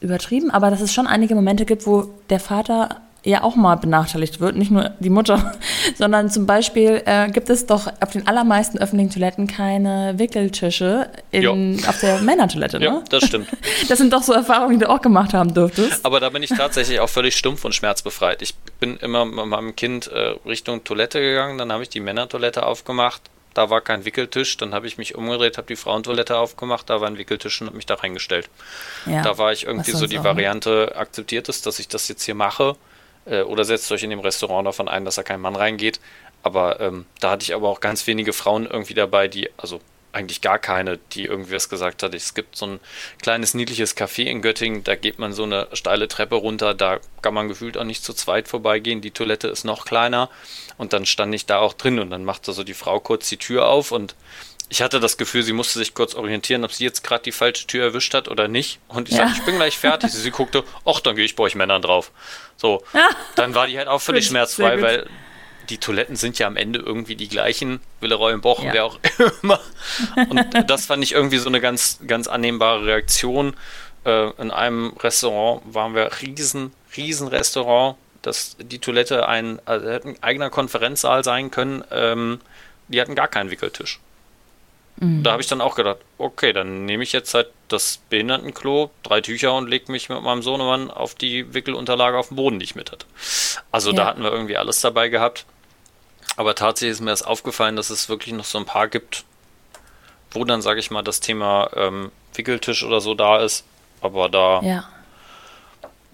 [0.00, 4.40] übertrieben, aber dass es schon einige Momente gibt, wo der Vater ja auch mal benachteiligt
[4.40, 5.54] wird, nicht nur die Mutter,
[5.96, 11.80] sondern zum Beispiel äh, gibt es doch auf den allermeisten öffentlichen Toiletten keine Wickeltische in,
[11.86, 12.86] auf der Männertoilette, ne?
[12.86, 13.48] Ja, das stimmt.
[13.88, 16.04] Das sind doch so Erfahrungen, die du auch gemacht haben dürftest.
[16.04, 18.40] Aber da bin ich tatsächlich auch völlig stumpf und schmerzbefreit.
[18.42, 22.64] Ich bin immer mit meinem Kind äh, Richtung Toilette gegangen, dann habe ich die Männertoilette
[22.64, 23.22] aufgemacht,
[23.54, 27.08] da war kein Wickeltisch, dann habe ich mich umgedreht, habe die Frauentoilette aufgemacht, da war
[27.08, 28.48] ein Wickeltisch und habe mich da reingestellt.
[29.06, 32.22] Ja, da war ich irgendwie so die auch, Variante, akzeptiert ist, dass ich das jetzt
[32.22, 32.76] hier mache
[33.26, 36.00] äh, oder setzt euch in dem Restaurant davon ein, dass da kein Mann reingeht.
[36.42, 39.80] Aber ähm, da hatte ich aber auch ganz wenige Frauen irgendwie dabei, die, also
[40.12, 42.14] eigentlich gar keine, die irgendwie was gesagt hat.
[42.14, 42.80] Es gibt so ein
[43.22, 47.34] kleines niedliches Café in Göttingen, da geht man so eine steile Treppe runter, da kann
[47.34, 49.00] man gefühlt auch nicht zu zweit vorbeigehen.
[49.00, 50.28] Die Toilette ist noch kleiner
[50.76, 53.38] und dann stand ich da auch drin und dann machte so die Frau kurz die
[53.38, 54.14] Tür auf und
[54.72, 57.66] ich hatte das Gefühl, sie musste sich kurz orientieren, ob sie jetzt gerade die falsche
[57.66, 58.78] Tür erwischt hat oder nicht.
[58.88, 59.26] Und ich ja.
[59.26, 60.10] sagte, ich bin gleich fertig.
[60.12, 62.10] sie guckte, ach, dann gehe ich bei euch Männern drauf.
[62.56, 62.82] So,
[63.34, 65.10] dann war die halt auch völlig schmerzfrei, weil
[65.68, 67.80] die Toiletten sind ja am Ende irgendwie die gleichen.
[68.00, 68.72] Willeroy und Boch, ja.
[68.72, 68.98] wer auch
[69.42, 69.60] immer.
[70.30, 73.54] Und das fand ich irgendwie so eine ganz, ganz annehmbare Reaktion.
[74.06, 80.16] Äh, in einem Restaurant waren wir riesen, riesen Restaurant, dass die Toilette ein, also ein
[80.22, 81.84] eigener Konferenzsaal sein können.
[81.90, 82.40] Ähm,
[82.88, 84.00] die hatten gar keinen Wickeltisch.
[85.02, 85.24] Mhm.
[85.24, 89.20] Da habe ich dann auch gedacht, okay, dann nehme ich jetzt halt das Behindertenklo, drei
[89.20, 92.76] Tücher und lege mich mit meinem Sohnemann auf die Wickelunterlage auf dem Boden, die ich
[92.76, 93.06] mit hatte.
[93.72, 93.96] Also ja.
[93.96, 95.44] da hatten wir irgendwie alles dabei gehabt.
[96.36, 99.24] Aber tatsächlich ist mir das aufgefallen, dass es wirklich noch so ein paar gibt,
[100.30, 103.64] wo dann, sage ich mal, das Thema ähm, Wickeltisch oder so da ist.
[104.00, 104.84] Aber da, ja.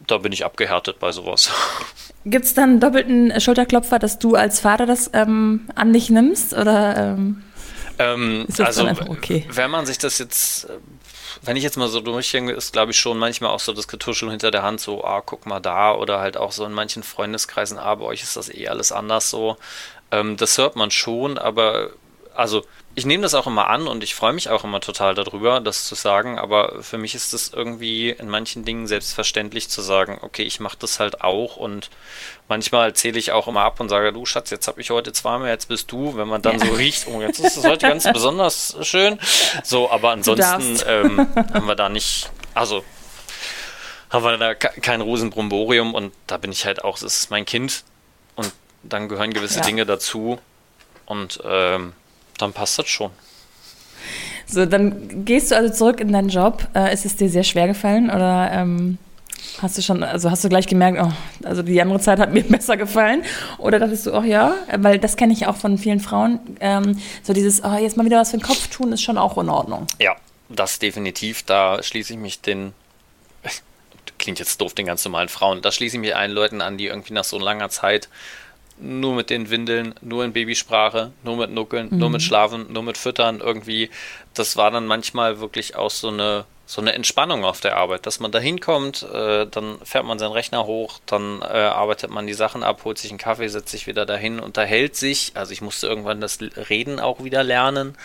[0.07, 1.51] da bin ich abgehärtet bei sowas.
[2.25, 6.55] Gibt es dann einen doppelten Schulterklopfer, dass du als Vater das ähm, an dich nimmst?
[6.55, 7.45] Oder ähm,
[7.99, 9.47] ähm, also, okay?
[9.51, 10.69] wenn man sich das jetzt,
[11.43, 14.31] wenn ich jetzt mal so durchhänge, ist glaube ich schon manchmal auch so das Getuschel
[14.31, 17.79] hinter der Hand, so, ah, guck mal da, oder halt auch so in manchen Freundeskreisen,
[17.79, 19.57] ah, bei euch ist das eh alles anders so.
[20.11, 21.91] Ähm, das hört man schon, aber
[22.35, 22.65] also
[22.99, 25.85] ich nehme das auch immer an und ich freue mich auch immer total darüber, das
[25.85, 30.43] zu sagen, aber für mich ist es irgendwie in manchen Dingen selbstverständlich zu sagen, okay,
[30.43, 31.91] ich mache das halt auch und
[32.49, 35.49] manchmal zähle ich auch immer ab und sage, du Schatz, jetzt habe ich heute zweimal,
[35.49, 36.67] jetzt bist du, wenn man dann ja.
[36.67, 39.21] so riecht, oh, jetzt ist es heute ganz besonders schön.
[39.63, 42.85] So, aber ansonsten ähm, haben wir da nicht, also
[44.11, 47.85] haben wir da kein Rosenbromborium und da bin ich halt auch, es ist mein Kind
[48.35, 49.65] und dann gehören gewisse ja.
[49.65, 50.41] Dinge dazu
[51.07, 51.93] und ähm,
[52.39, 53.11] dann passt das schon.
[54.47, 56.67] So, dann gehst du also zurück in deinen Job.
[56.75, 58.97] Äh, ist es dir sehr schwer gefallen oder ähm,
[59.61, 61.13] hast du schon, also hast du gleich gemerkt, oh,
[61.47, 63.25] also die andere Zeit hat mir besser gefallen?
[63.59, 67.33] Oder dachtest du, auch ja, weil das kenne ich auch von vielen Frauen, ähm, so
[67.33, 69.87] dieses, oh, jetzt mal wieder was für den Kopf tun, ist schon auch in Ordnung.
[70.01, 70.17] Ja,
[70.49, 71.43] das definitiv.
[71.43, 72.73] Da schließe ich mich den,
[74.19, 76.87] klingt jetzt doof, den ganz normalen Frauen, da schließe ich mich allen Leuten an, die
[76.87, 78.09] irgendwie nach so langer Zeit
[78.81, 81.99] nur mit den Windeln, nur in Babysprache, nur mit Nuckeln, mhm.
[81.99, 83.91] nur mit Schlafen, nur mit Füttern irgendwie.
[84.35, 88.21] Das war dann manchmal wirklich auch so eine so eine Entspannung auf der Arbeit, dass
[88.21, 92.35] man da hinkommt, äh, dann fährt man seinen Rechner hoch, dann äh, arbeitet man die
[92.35, 95.33] Sachen ab, holt sich einen Kaffee, setzt sich wieder dahin, unterhält sich.
[95.33, 97.97] Also ich musste irgendwann das Reden auch wieder lernen,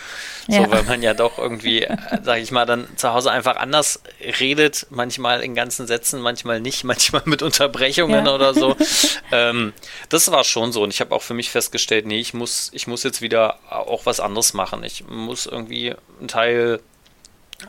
[0.48, 0.64] ja.
[0.64, 4.00] so weil man ja doch irgendwie, äh, sag ich mal, dann zu Hause einfach anders
[4.40, 8.34] redet, manchmal in ganzen Sätzen, manchmal nicht, manchmal mit Unterbrechungen ja.
[8.34, 8.76] oder so.
[9.30, 9.74] ähm,
[10.08, 12.86] das war schon so und ich habe auch für mich festgestellt, nee, ich muss, ich
[12.86, 14.84] muss jetzt wieder auch was anderes machen.
[14.84, 16.80] Ich muss irgendwie einen Teil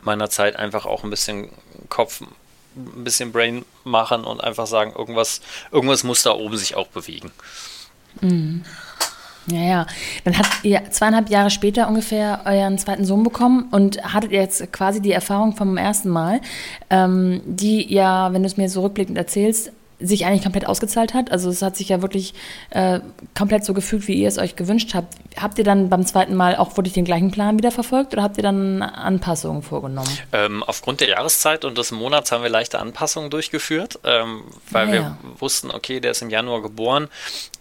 [0.02, 1.48] meiner Zeit einfach auch ein bisschen
[1.88, 6.88] Kopf, ein bisschen Brain machen und einfach sagen, irgendwas, irgendwas muss da oben sich auch
[6.88, 7.30] bewegen.
[8.20, 8.64] Mhm.
[9.48, 9.86] Ja, ja.
[10.24, 15.00] Dann habt ihr zweieinhalb Jahre später ungefähr euren zweiten Sohn bekommen und hattet jetzt quasi
[15.00, 16.40] die Erfahrung vom ersten Mal,
[16.90, 21.30] ähm, die ja, wenn du es mir so rückblickend erzählst, sich eigentlich komplett ausgezahlt hat.
[21.30, 22.34] Also es hat sich ja wirklich
[22.70, 23.00] äh,
[23.36, 25.14] komplett so gefühlt, wie ihr es euch gewünscht habt.
[25.40, 28.36] Habt ihr dann beim zweiten Mal auch wirklich den gleichen Plan wieder verfolgt oder habt
[28.36, 30.10] ihr dann Anpassungen vorgenommen?
[30.32, 34.92] Ähm, aufgrund der Jahreszeit und des Monats haben wir leichte Anpassungen durchgeführt, ähm, weil ja,
[34.92, 35.18] wir ja.
[35.38, 37.08] wussten, okay, der ist im Januar geboren.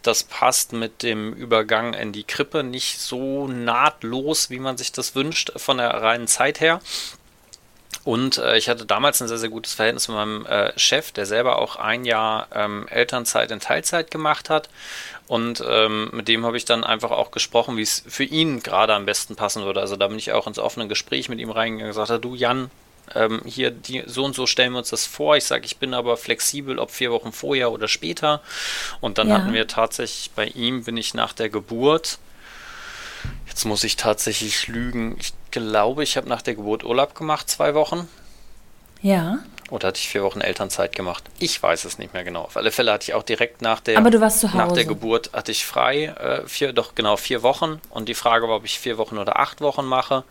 [0.02, 5.16] Das passt mit dem Übergang in die Krippe nicht so nahtlos, wie man sich das
[5.16, 6.80] wünscht, von der reinen Zeit her.
[8.06, 11.26] Und äh, ich hatte damals ein sehr, sehr gutes Verhältnis mit meinem äh, Chef, der
[11.26, 14.70] selber auch ein Jahr ähm, Elternzeit in Teilzeit gemacht hat.
[15.28, 18.94] Und ähm, mit dem habe ich dann einfach auch gesprochen, wie es für ihn gerade
[18.94, 19.82] am besten passen würde.
[19.82, 22.70] Also da bin ich auch ins offene Gespräch mit ihm reingegangen und gesagt, du Jan,
[23.16, 25.36] ähm, hier die, so und so stellen wir uns das vor.
[25.36, 28.42] Ich sage, ich bin aber flexibel, ob vier Wochen vorher oder später.
[29.02, 29.36] Und dann ja.
[29.36, 32.20] hatten wir tatsächlich bei ihm, bin ich nach der Geburt
[33.48, 35.16] Jetzt muss ich tatsächlich lügen.
[35.20, 38.08] Ich glaube, ich habe nach der Geburt Urlaub gemacht, zwei Wochen.
[39.02, 39.40] Ja.
[39.72, 41.24] Oder hatte ich vier Wochen Elternzeit gemacht?
[41.40, 42.42] Ich weiß es nicht mehr genau.
[42.44, 44.58] Auf alle Fälle hatte ich auch direkt nach der, Aber du warst zu Hause.
[44.58, 47.82] nach der Geburt hatte ich frei, äh, vier, doch genau vier Wochen.
[47.90, 50.24] Und die Frage war, ob ich vier Wochen oder acht Wochen mache.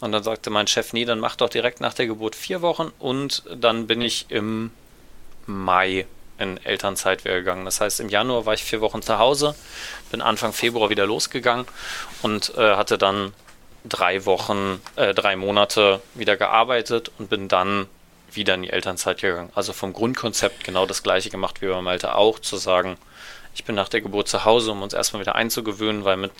[0.00, 2.92] Und dann sagte mein Chef, nee, dann mach doch direkt nach der Geburt vier Wochen.
[2.98, 4.70] Und dann bin ich im
[5.46, 6.06] Mai
[6.38, 7.64] in Elternzeit wäre gegangen.
[7.64, 9.54] Das heißt, im Januar war ich vier Wochen zu Hause,
[10.10, 11.66] bin Anfang Februar wieder losgegangen
[12.22, 13.32] und äh, hatte dann
[13.84, 17.86] drei Wochen, äh, drei Monate wieder gearbeitet und bin dann
[18.30, 19.50] wieder in die Elternzeit gegangen.
[19.54, 22.98] Also vom Grundkonzept genau das gleiche gemacht wie bei Malte auch, zu sagen,
[23.54, 26.32] ich bin nach der Geburt zu Hause, um uns erstmal wieder einzugewöhnen, weil mit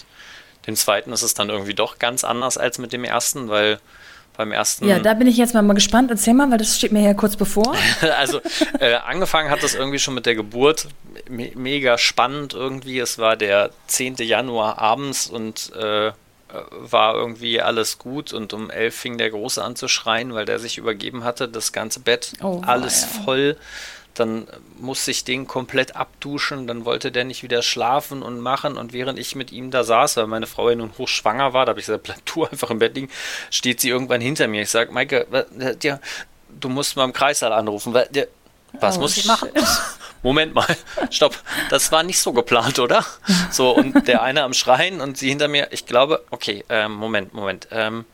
[0.67, 3.81] dem zweiten ist es dann irgendwie doch ganz anders als mit dem ersten, weil
[4.39, 4.87] beim ersten.
[4.87, 6.11] Ja, da bin ich jetzt mal, mal gespannt.
[6.11, 7.75] Erzähl mal, weil das steht mir ja kurz bevor.
[8.19, 8.41] also
[8.79, 10.87] äh, angefangen hat das irgendwie schon mit der Geburt.
[11.29, 13.01] Me mega spannend irgendwie.
[13.01, 14.15] Es war der 10.
[14.19, 16.13] Januar abends und äh,
[16.71, 20.61] war irgendwie alles gut und um elf fing der Große an zu schreien, weil der
[20.61, 21.49] sich übergeben hatte.
[21.49, 23.25] Das ganze Bett, oh, alles ja.
[23.25, 23.57] voll
[24.15, 28.93] dann musste ich den komplett abduschen, dann wollte der nicht wieder schlafen und machen und
[28.93, 31.81] während ich mit ihm da saß, weil meine Frau ja nun hochschwanger war, da habe
[31.81, 33.11] ich gesagt, bleib du einfach im Bett liegen,
[33.51, 34.63] steht sie irgendwann hinter mir.
[34.63, 35.27] Ich sage, Maike,
[35.83, 36.01] ja,
[36.61, 38.29] du musst mal im Kreissaal anrufen, weil der,
[38.81, 39.51] was oh, muss ich machen?
[40.23, 40.67] Moment mal,
[41.11, 41.39] stopp,
[41.71, 43.05] das war nicht so geplant, oder?
[43.53, 47.35] So, und der eine am Schreien und sie hinter mir, ich glaube, okay, ähm, Moment,
[47.35, 48.05] Moment, ähm,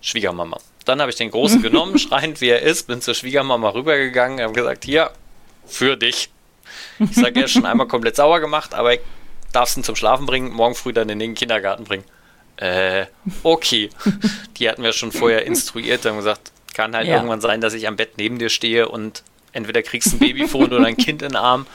[0.00, 0.58] Schwiegermama.
[0.86, 4.54] Dann habe ich den Großen genommen, schreiend wie er ist, bin zur Schwiegermama rübergegangen, habe
[4.54, 5.10] gesagt, hier,
[5.70, 6.30] für dich.
[6.98, 9.00] Ich sage, ist schon einmal komplett sauer gemacht, aber ich
[9.52, 12.04] darf ihn zum Schlafen bringen, morgen früh dann in den Kindergarten bringen.
[12.56, 13.06] Äh,
[13.42, 13.88] okay.
[14.58, 17.16] Die hatten wir schon vorher instruiert, haben gesagt, kann halt ja.
[17.16, 20.72] irgendwann sein, dass ich am Bett neben dir stehe und entweder kriegst du ein Babyfon
[20.72, 21.66] oder ein Kind in den Arm.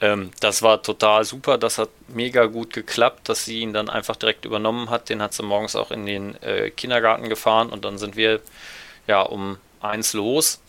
[0.00, 4.16] Ähm, das war total super, das hat mega gut geklappt, dass sie ihn dann einfach
[4.16, 5.10] direkt übernommen hat.
[5.10, 8.40] Den hat sie morgens auch in den äh, Kindergarten gefahren und dann sind wir
[9.06, 10.61] ja um eins los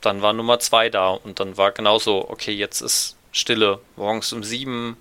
[0.00, 3.80] dann war Nummer zwei da und dann war genauso, okay, jetzt ist Stille.
[3.96, 4.96] Morgens um sieben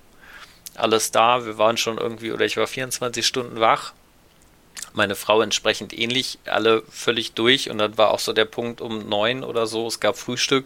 [0.76, 1.46] alles da.
[1.46, 3.94] Wir waren schon irgendwie, oder ich war 24 Stunden wach.
[4.94, 7.70] Meine Frau entsprechend ähnlich, alle völlig durch.
[7.70, 10.66] Und dann war auch so der Punkt um neun oder so, es gab Frühstück.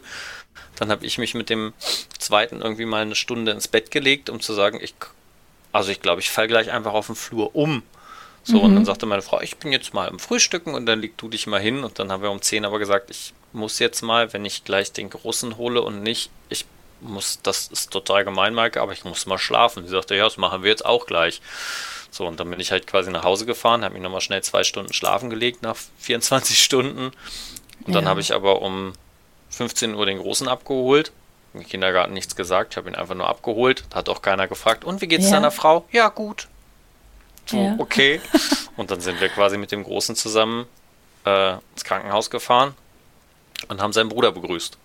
[0.75, 1.73] Dann habe ich mich mit dem
[2.17, 4.95] zweiten irgendwie mal eine Stunde ins Bett gelegt, um zu sagen, ich,
[5.71, 7.83] also ich glaube, ich falle gleich einfach auf den Flur um.
[8.43, 8.63] So, mhm.
[8.63, 11.29] und dann sagte meine Frau, ich bin jetzt mal im Frühstücken und dann leg du
[11.29, 11.83] dich mal hin.
[11.83, 14.91] Und dann haben wir um zehn aber gesagt, ich muss jetzt mal, wenn ich gleich
[14.91, 16.65] den Großen hole und nicht, ich
[17.01, 19.83] muss, das ist total gemein, Maike, aber ich muss mal schlafen.
[19.83, 21.41] Sie sagte, ja, das machen wir jetzt auch gleich.
[22.11, 24.63] So, und dann bin ich halt quasi nach Hause gefahren, habe mich nochmal schnell zwei
[24.63, 27.11] Stunden schlafen gelegt nach 24 Stunden.
[27.85, 27.93] Und ja.
[27.93, 28.93] dann habe ich aber um
[29.49, 31.11] 15 Uhr den Großen abgeholt.
[31.53, 33.83] Im Kindergarten nichts gesagt, ich habe ihn einfach nur abgeholt.
[33.93, 34.85] Hat auch keiner gefragt.
[34.85, 35.31] Und wie geht's ja.
[35.31, 35.85] deiner Frau?
[35.91, 36.47] Ja, gut.
[37.45, 37.75] So, ja.
[37.77, 38.21] okay.
[38.77, 40.65] Und dann sind wir quasi mit dem Großen zusammen
[41.25, 42.75] äh, ins Krankenhaus gefahren
[43.67, 44.77] und haben seinen Bruder begrüßt.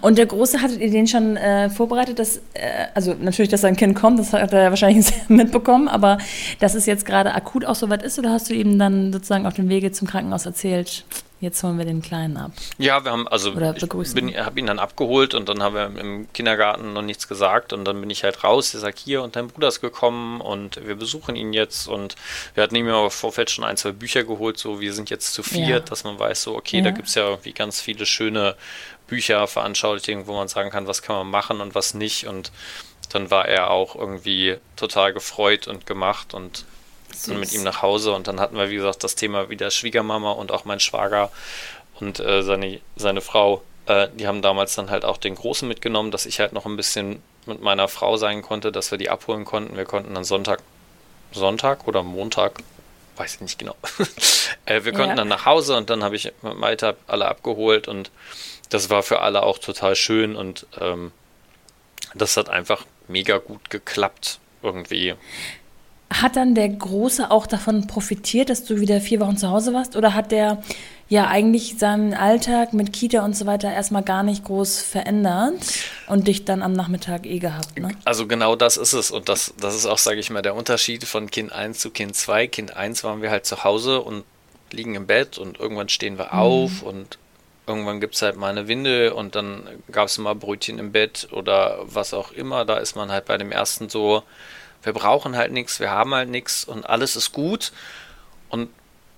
[0.00, 3.76] Und der Große, hattet ihr den schon äh, vorbereitet, dass, äh, also natürlich, dass sein
[3.76, 6.18] Kind kommt, das hat er wahrscheinlich mitbekommen, aber
[6.60, 9.46] dass es jetzt gerade akut auch so weit ist, oder hast du ihm dann sozusagen
[9.46, 11.04] auf dem Wege zum Krankenhaus erzählt,
[11.42, 12.52] jetzt holen wir den Kleinen ab.
[12.78, 16.32] Ja, wir haben, also Oder ich habe ihn dann abgeholt und dann haben wir im
[16.32, 19.48] Kindergarten noch nichts gesagt und dann bin ich halt raus, ich sage, hier und dein
[19.48, 22.14] Bruder ist gekommen und wir besuchen ihn jetzt und
[22.54, 25.42] wir hatten ihm aber Vorfeld schon ein, zwei Bücher geholt, so wir sind jetzt zu
[25.42, 25.80] viert, ja.
[25.80, 26.84] dass man weiß, so okay, ja.
[26.84, 28.54] da gibt es ja irgendwie ganz viele schöne
[29.12, 32.50] Bücher, Veranschaulichungen, wo man sagen kann, was kann man machen und was nicht und
[33.10, 36.64] dann war er auch irgendwie total gefreut und gemacht und
[37.26, 40.32] dann mit ihm nach Hause und dann hatten wir, wie gesagt, das Thema wieder Schwiegermama
[40.32, 41.30] und auch mein Schwager
[42.00, 43.62] und äh, seine, seine Frau.
[43.84, 46.78] Äh, die haben damals dann halt auch den Großen mitgenommen, dass ich halt noch ein
[46.78, 49.76] bisschen mit meiner Frau sein konnte, dass wir die abholen konnten.
[49.76, 50.62] Wir konnten dann Sonntag,
[51.32, 52.62] Sonntag oder Montag,
[53.16, 53.76] weiß ich nicht genau.
[54.64, 55.16] äh, wir konnten ja.
[55.16, 58.10] dann nach Hause und dann habe ich mit Maita alle abgeholt und
[58.72, 61.12] das war für alle auch total schön und ähm,
[62.14, 65.14] das hat einfach mega gut geklappt irgendwie.
[66.10, 69.96] Hat dann der Große auch davon profitiert, dass du wieder vier Wochen zu Hause warst?
[69.96, 70.62] Oder hat der
[71.08, 75.54] ja eigentlich seinen Alltag mit Kita und so weiter erstmal gar nicht groß verändert
[76.08, 77.78] und dich dann am Nachmittag eh gehabt?
[77.78, 77.90] Ne?
[78.04, 79.10] Also genau das ist es.
[79.10, 82.14] Und das, das ist auch, sage ich mal, der Unterschied von Kind 1 zu Kind
[82.14, 82.46] 2.
[82.46, 84.24] Kind 1 waren wir halt zu Hause und
[84.70, 86.38] liegen im Bett und irgendwann stehen wir mhm.
[86.38, 87.18] auf und
[87.66, 91.28] irgendwann gibt es halt mal eine Windel und dann gab es mal Brötchen im Bett
[91.32, 92.64] oder was auch immer.
[92.64, 94.22] Da ist man halt bei dem ersten so,
[94.82, 97.72] wir brauchen halt nichts, wir haben halt nichts und alles ist gut.
[98.48, 98.68] Und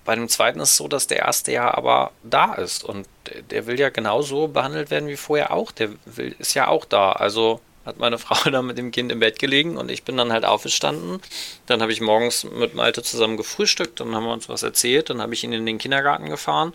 [0.05, 3.07] bei dem zweiten ist es so, dass der erste ja aber da ist und
[3.49, 5.71] der will ja genauso behandelt werden wie vorher auch.
[5.71, 7.11] Der will, ist ja auch da.
[7.13, 10.31] Also hat meine Frau dann mit dem Kind im Bett gelegen und ich bin dann
[10.31, 11.21] halt aufgestanden.
[11.65, 15.21] Dann habe ich morgens mit Malte zusammen gefrühstückt, dann haben wir uns was erzählt, dann
[15.21, 16.73] habe ich ihn in den Kindergarten gefahren.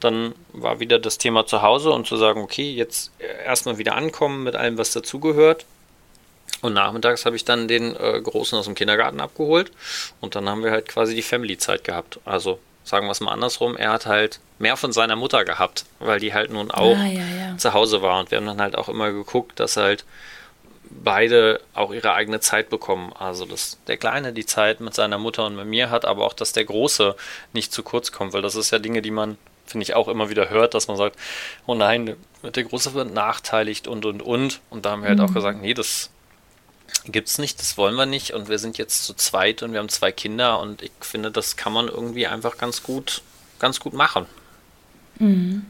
[0.00, 3.10] Dann war wieder das Thema zu Hause und zu sagen, okay, jetzt
[3.44, 5.64] erstmal wieder ankommen mit allem, was dazugehört.
[6.60, 9.70] Und nachmittags habe ich dann den äh, Großen aus dem Kindergarten abgeholt
[10.20, 12.20] und dann haben wir halt quasi die Family-Zeit gehabt.
[12.24, 16.20] Also sagen wir es mal andersrum, er hat halt mehr von seiner Mutter gehabt, weil
[16.20, 17.58] die halt nun auch ah, ja, ja.
[17.58, 18.20] zu Hause war.
[18.20, 20.04] Und wir haben dann halt auch immer geguckt, dass halt
[20.90, 23.12] beide auch ihre eigene Zeit bekommen.
[23.18, 26.32] Also dass der Kleine die Zeit mit seiner Mutter und mit mir hat, aber auch,
[26.32, 27.14] dass der Große
[27.52, 30.30] nicht zu kurz kommt, weil das ist ja Dinge, die man, finde ich, auch immer
[30.30, 31.16] wieder hört, dass man sagt,
[31.66, 34.60] oh nein, der Große wird nachteiligt und und und.
[34.70, 35.24] Und da haben wir halt mhm.
[35.26, 36.10] auch gesagt, nee, das
[37.06, 39.80] gibt es nicht, das wollen wir nicht und wir sind jetzt zu zweit und wir
[39.80, 43.22] haben zwei Kinder und ich finde, das kann man irgendwie einfach ganz gut,
[43.58, 44.26] ganz gut machen.
[45.18, 45.66] Mhm.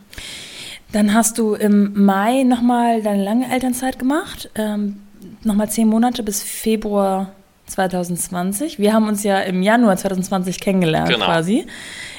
[0.92, 5.03] Dann hast du im Mai nochmal deine lange Elternzeit gemacht, ähm,
[5.42, 7.32] nochmal zehn Monate bis Februar
[7.66, 8.78] 2020.
[8.78, 11.26] Wir haben uns ja im Januar 2020 kennengelernt genau.
[11.26, 11.66] quasi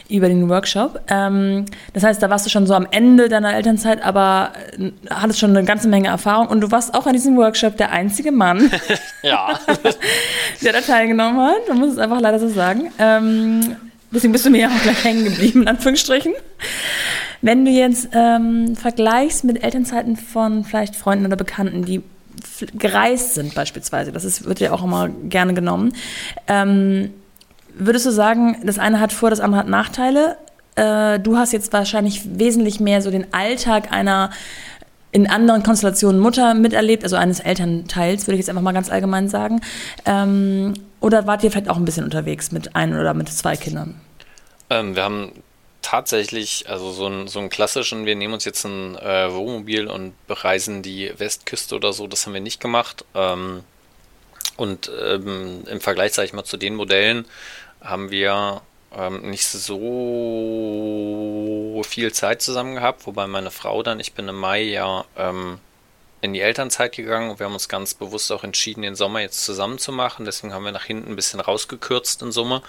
[0.09, 1.01] über den Workshop.
[1.07, 5.39] Ähm, das heißt, da warst du schon so am Ende deiner Elternzeit, aber äh, hattest
[5.39, 8.69] schon eine ganze Menge Erfahrung und du warst auch an diesem Workshop der einzige Mann,
[9.23, 9.59] ja.
[10.63, 11.67] der da teilgenommen hat.
[11.67, 12.91] Man muss es einfach leider so sagen.
[12.99, 13.75] Ähm,
[14.11, 16.33] deswegen bist du mir ja auch gleich hängen geblieben, in Anführungsstrichen.
[17.41, 22.01] Wenn du jetzt ähm, vergleichst mit Elternzeiten von vielleicht Freunden oder Bekannten, die
[22.73, 25.93] gereist sind beispielsweise, das ist, wird ja auch immer gerne genommen,
[26.47, 27.11] ähm,
[27.77, 30.37] Würdest du sagen, das eine hat Vor-, das andere hat Nachteile?
[30.75, 34.29] Äh, du hast jetzt wahrscheinlich wesentlich mehr so den Alltag einer
[35.11, 39.29] in anderen Konstellationen Mutter miterlebt, also eines Elternteils, würde ich jetzt einfach mal ganz allgemein
[39.29, 39.61] sagen.
[40.05, 43.95] Ähm, oder wart ihr vielleicht auch ein bisschen unterwegs mit ein oder mit zwei Kindern?
[44.69, 45.31] Ähm, wir haben
[45.85, 50.15] tatsächlich, also so einen, so einen klassischen, wir nehmen uns jetzt ein äh, Wohnmobil und
[50.25, 53.05] bereisen die Westküste oder so, das haben wir nicht gemacht.
[53.13, 53.63] Ähm,
[54.57, 57.25] und ähm, im Vergleich, sage ich mal, zu den Modellen,
[57.81, 58.63] haben wir
[58.97, 59.83] ähm, nicht so
[61.87, 65.59] viel Zeit zusammen gehabt, wobei meine Frau dann, ich bin im Mai ja ähm,
[66.21, 69.43] in die Elternzeit gegangen und wir haben uns ganz bewusst auch entschieden, den Sommer jetzt
[69.45, 70.25] zusammen zu machen.
[70.25, 72.61] Deswegen haben wir nach hinten ein bisschen rausgekürzt in Summe,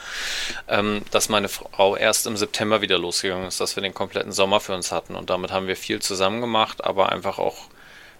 [0.69, 4.61] ähm, dass meine Frau erst im September wieder losgegangen ist, dass wir den kompletten Sommer
[4.61, 5.15] für uns hatten.
[5.15, 7.69] Und damit haben wir viel zusammen gemacht, aber einfach auch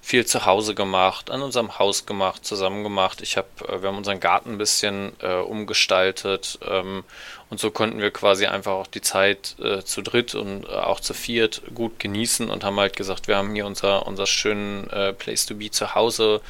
[0.07, 3.23] viel zu Hause gemacht, an unserem Haus gemacht, zusammen gemacht.
[3.23, 7.03] Ich habe, äh, wir haben unseren Garten ein bisschen äh, umgestaltet ähm,
[7.51, 11.01] und so konnten wir quasi einfach auch die Zeit äh, zu dritt und äh, auch
[11.01, 15.13] zu viert gut genießen und haben halt gesagt, wir haben hier unser, unser schönen äh,
[15.13, 16.41] Place to be zu Hause.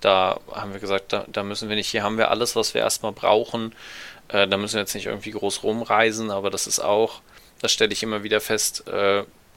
[0.00, 2.80] Da haben wir gesagt, da, da, müssen wir nicht, hier haben wir alles, was wir
[2.80, 3.74] erstmal brauchen.
[4.28, 7.22] Äh, da müssen wir jetzt nicht irgendwie groß rumreisen, aber das ist auch,
[7.60, 8.84] das stelle ich immer wieder fest,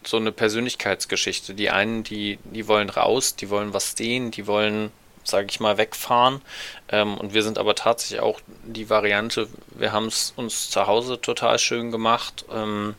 [0.08, 1.54] so eine Persönlichkeitsgeschichte.
[1.54, 4.92] Die einen, die, die wollen raus, die wollen was sehen, die wollen,
[5.24, 6.42] sage ich mal, wegfahren.
[6.90, 11.20] Ähm, und wir sind aber tatsächlich auch die Variante, wir haben es uns zu Hause
[11.20, 12.46] total schön gemacht.
[12.52, 12.96] Ähm,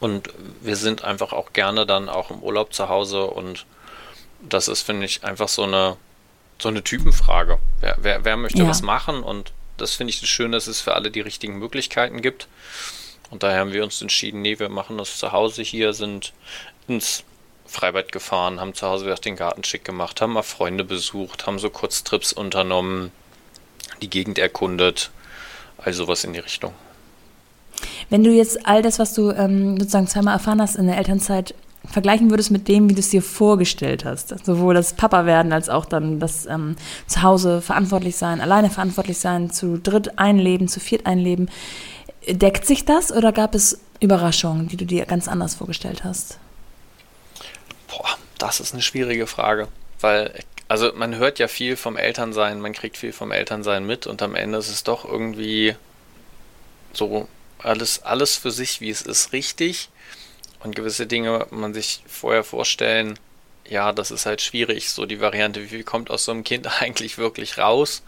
[0.00, 3.24] und wir sind einfach auch gerne dann auch im Urlaub zu Hause.
[3.24, 3.66] Und
[4.40, 5.96] das ist, finde ich, einfach so eine,
[6.60, 7.58] so eine Typenfrage.
[7.80, 8.68] Wer, wer, wer möchte ja.
[8.68, 9.22] was machen?
[9.22, 12.48] Und das finde ich schön, dass es für alle die richtigen Möglichkeiten gibt.
[13.32, 16.34] Und daher haben wir uns entschieden, nee, wir machen das zu Hause hier, sind
[16.86, 17.24] ins
[17.64, 21.58] Freibad gefahren, haben zu Hause wieder den Garten schick gemacht, haben mal Freunde besucht, haben
[21.58, 23.10] so Kurztrips unternommen,
[24.02, 25.10] die Gegend erkundet,
[25.78, 26.74] also sowas in die Richtung.
[28.10, 31.54] Wenn du jetzt all das, was du ähm, sozusagen zweimal erfahren hast in der Elternzeit,
[31.90, 35.70] vergleichen würdest mit dem, wie du es dir vorgestellt hast, sowohl das Papa werden als
[35.70, 36.76] auch dann das ähm,
[37.06, 41.48] zu Hause verantwortlich sein, alleine verantwortlich sein, zu dritt einleben, zu viert einleben,
[42.26, 46.38] deckt sich das oder gab es Überraschungen, die du dir ganz anders vorgestellt hast?
[47.88, 49.68] Boah, das ist eine schwierige Frage,
[50.00, 50.32] weil
[50.68, 54.34] also man hört ja viel vom Elternsein, man kriegt viel vom Elternsein mit und am
[54.34, 55.76] Ende ist es doch irgendwie
[56.92, 59.90] so alles alles für sich, wie es ist, richtig
[60.60, 63.18] und gewisse Dinge man sich vorher vorstellen,
[63.72, 66.68] ja, das ist halt schwierig, so die Variante, wie viel kommt aus so einem Kind
[66.80, 68.02] eigentlich wirklich raus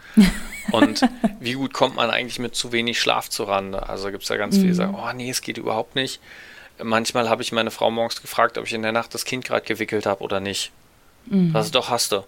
[0.71, 1.01] und
[1.39, 3.89] wie gut kommt man eigentlich mit zu wenig Schlaf zurande.
[3.89, 4.59] Also gibt es da ganz mhm.
[4.59, 6.21] viele, die sagen, oh nee, es geht überhaupt nicht.
[6.81, 9.65] Manchmal habe ich meine Frau morgens gefragt, ob ich in der Nacht das Kind gerade
[9.65, 10.71] gewickelt habe oder nicht.
[11.25, 11.51] Mhm.
[11.53, 12.23] Das doch hast du.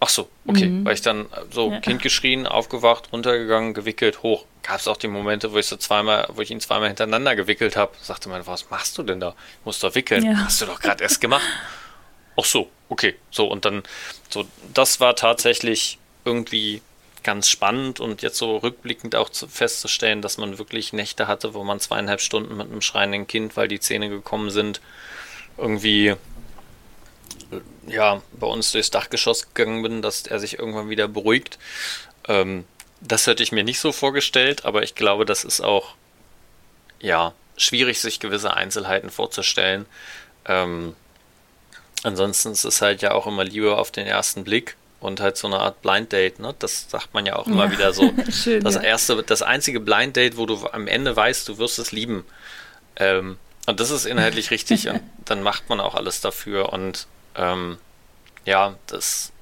[0.00, 0.66] Ach so, okay.
[0.66, 0.84] Mhm.
[0.84, 1.80] Weil ich dann so ja.
[1.80, 4.44] Kind geschrien, aufgewacht, runtergegangen, gewickelt, hoch.
[4.62, 7.76] Gab es auch die Momente, wo ich so zweimal, wo ich ihn zweimal hintereinander gewickelt
[7.76, 7.92] habe.
[8.02, 9.34] Sagte meine Frau, was machst du denn da?
[9.60, 10.24] Ich muss doch wickeln.
[10.24, 10.44] Ja.
[10.44, 11.44] Hast du doch gerade erst gemacht.
[12.36, 13.14] Ach so, okay.
[13.30, 13.82] So, und dann,
[14.28, 16.82] so, das war tatsächlich irgendwie
[17.22, 21.64] ganz spannend und jetzt so rückblickend auch zu, festzustellen, dass man wirklich Nächte hatte, wo
[21.64, 24.80] man zweieinhalb Stunden mit einem schreienden Kind, weil die Zähne gekommen sind,
[25.56, 26.14] irgendwie
[27.86, 31.58] ja, bei uns durchs Dachgeschoss gegangen bin, dass er sich irgendwann wieder beruhigt.
[32.28, 32.64] Ähm,
[33.00, 35.94] das hätte ich mir nicht so vorgestellt, aber ich glaube, das ist auch
[37.00, 39.86] ja schwierig, sich gewisse Einzelheiten vorzustellen.
[40.46, 40.94] Ähm,
[42.04, 45.46] ansonsten ist es halt ja auch immer Liebe auf den ersten Blick und halt so
[45.46, 46.54] eine Art Blind Date, ne?
[46.58, 47.72] Das sagt man ja auch immer ja.
[47.72, 48.12] wieder so.
[48.30, 51.92] Schön, das erste, das einzige Blind Date, wo du am Ende weißt, du wirst es
[51.92, 52.24] lieben.
[52.96, 57.78] Ähm, und das ist inhaltlich richtig und dann macht man auch alles dafür und ähm,
[58.44, 59.32] ja, das,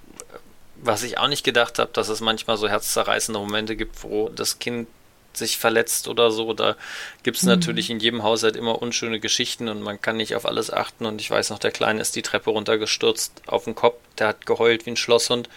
[0.77, 4.59] was ich auch nicht gedacht habe, dass es manchmal so herzzerreißende Momente gibt, wo das
[4.59, 4.89] Kind
[5.37, 6.53] sich verletzt oder so.
[6.53, 6.77] Da
[7.23, 7.51] gibt es mhm.
[7.51, 11.07] natürlich in jedem Haushalt immer unschöne Geschichten und man kann nicht auf alles achten.
[11.07, 14.47] Und ich weiß noch, der Kleine ist die Treppe runtergestürzt auf den Kopf, der hat
[14.47, 15.49] geheult wie ein Schlosshund.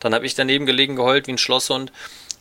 [0.00, 1.92] Dann habe ich daneben gelegen, geheult wie ein Schlosshund.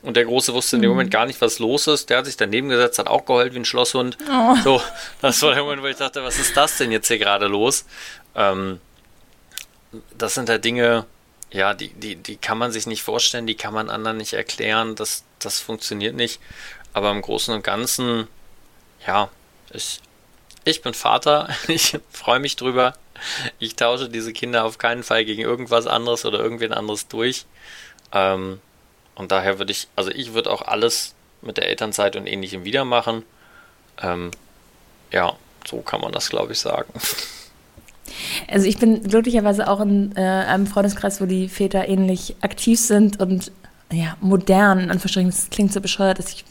[0.01, 0.95] Und der Große wusste in dem mhm.
[0.95, 2.09] Moment gar nicht, was los ist.
[2.09, 4.17] Der hat sich daneben gesetzt, hat auch geheult wie ein Schlosshund.
[4.31, 4.55] Oh.
[4.63, 4.81] So,
[5.21, 7.85] das war der Moment, wo ich dachte, was ist das denn jetzt hier gerade los?
[8.35, 8.79] Ähm,
[10.17, 11.05] das sind halt Dinge,
[11.51, 14.95] ja, die, die, die kann man sich nicht vorstellen, die kann man anderen nicht erklären,
[14.95, 16.39] das, das funktioniert nicht.
[16.93, 18.27] Aber im Großen und Ganzen,
[19.05, 19.29] ja,
[19.71, 19.99] ich,
[20.65, 22.93] ich bin Vater, ich freue mich drüber.
[23.59, 27.45] Ich tausche diese Kinder auf keinen Fall gegen irgendwas anderes oder irgendwen anderes durch.
[28.13, 28.61] Ähm,
[29.15, 32.85] und daher würde ich, also ich würde auch alles mit der Elternzeit und ähnlichem wieder
[32.85, 33.23] machen.
[34.01, 34.31] Ähm,
[35.11, 35.35] ja,
[35.67, 36.91] so kann man das, glaube ich, sagen.
[38.47, 43.19] Also ich bin glücklicherweise auch in äh, einem Freundeskreis, wo die Väter ähnlich aktiv sind
[43.19, 43.51] und
[43.91, 46.45] ja, modern, Anführungsstrichen, das klingt so bescheuert, dass ich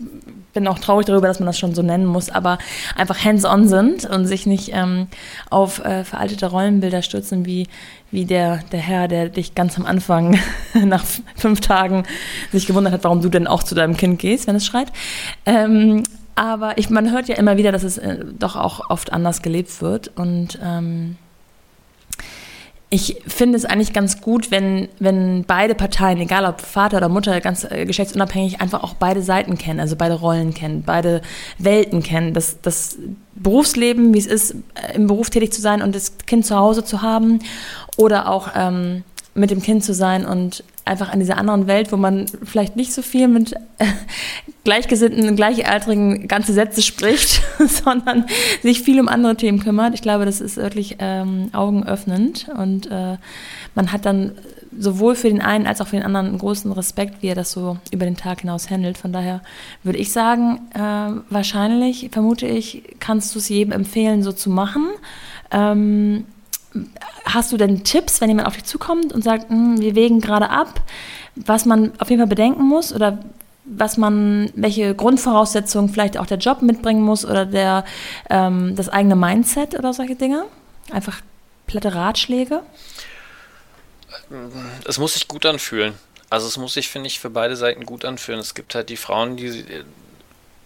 [0.52, 2.58] bin auch traurig darüber, dass man das schon so nennen muss, aber
[2.96, 5.06] einfach hands-on sind und sich nicht ähm,
[5.50, 7.68] auf äh, veraltete Rollenbilder stürzen, wie,
[8.10, 10.38] wie der, der Herr, der dich ganz am Anfang
[10.74, 11.04] nach
[11.36, 12.04] fünf Tagen
[12.50, 14.88] sich gewundert hat, warum du denn auch zu deinem Kind gehst, wenn es schreit.
[15.46, 16.02] Ähm,
[16.34, 19.80] aber ich, man hört ja immer wieder, dass es äh, doch auch oft anders gelebt
[19.80, 21.16] wird und ähm,
[22.90, 27.38] ich finde es eigentlich ganz gut, wenn, wenn beide Parteien, egal ob Vater oder Mutter,
[27.42, 31.20] ganz äh, geschlechtsunabhängig, einfach auch beide Seiten kennen, also beide Rollen kennen, beide
[31.58, 32.32] Welten kennen.
[32.32, 32.96] Das, das
[33.34, 36.82] Berufsleben, wie es ist, äh, im Beruf tätig zu sein und das Kind zu Hause
[36.82, 37.40] zu haben
[37.98, 39.04] oder auch ähm,
[39.38, 42.92] mit dem Kind zu sein und einfach an dieser anderen Welt, wo man vielleicht nicht
[42.92, 43.54] so viel mit
[44.64, 48.26] Gleichgesinnten, Gleichaltrigen ganze Sätze spricht, sondern
[48.62, 49.94] sich viel um andere Themen kümmert.
[49.94, 53.16] Ich glaube, das ist wirklich ähm, augenöffnend und äh,
[53.74, 54.32] man hat dann
[54.76, 57.52] sowohl für den einen als auch für den anderen einen großen Respekt, wie er das
[57.52, 58.98] so über den Tag hinaus handelt.
[58.98, 59.42] Von daher
[59.82, 64.88] würde ich sagen, äh, wahrscheinlich, vermute ich, kannst du es jedem empfehlen, so zu machen.
[65.50, 66.24] Ähm,
[67.24, 70.50] hast du denn Tipps, wenn jemand auf dich zukommt und sagt, hm, wir wägen gerade
[70.50, 70.80] ab,
[71.34, 73.18] was man auf jeden Fall bedenken muss oder
[73.64, 77.84] was man, welche Grundvoraussetzungen vielleicht auch der Job mitbringen muss oder der,
[78.30, 80.44] ähm, das eigene Mindset oder solche Dinge?
[80.90, 81.20] Einfach
[81.66, 82.62] platte Ratschläge?
[84.86, 85.94] Es muss sich gut anfühlen.
[86.30, 88.40] Also es muss sich, finde ich, für beide Seiten gut anfühlen.
[88.40, 89.64] Es gibt halt die Frauen, die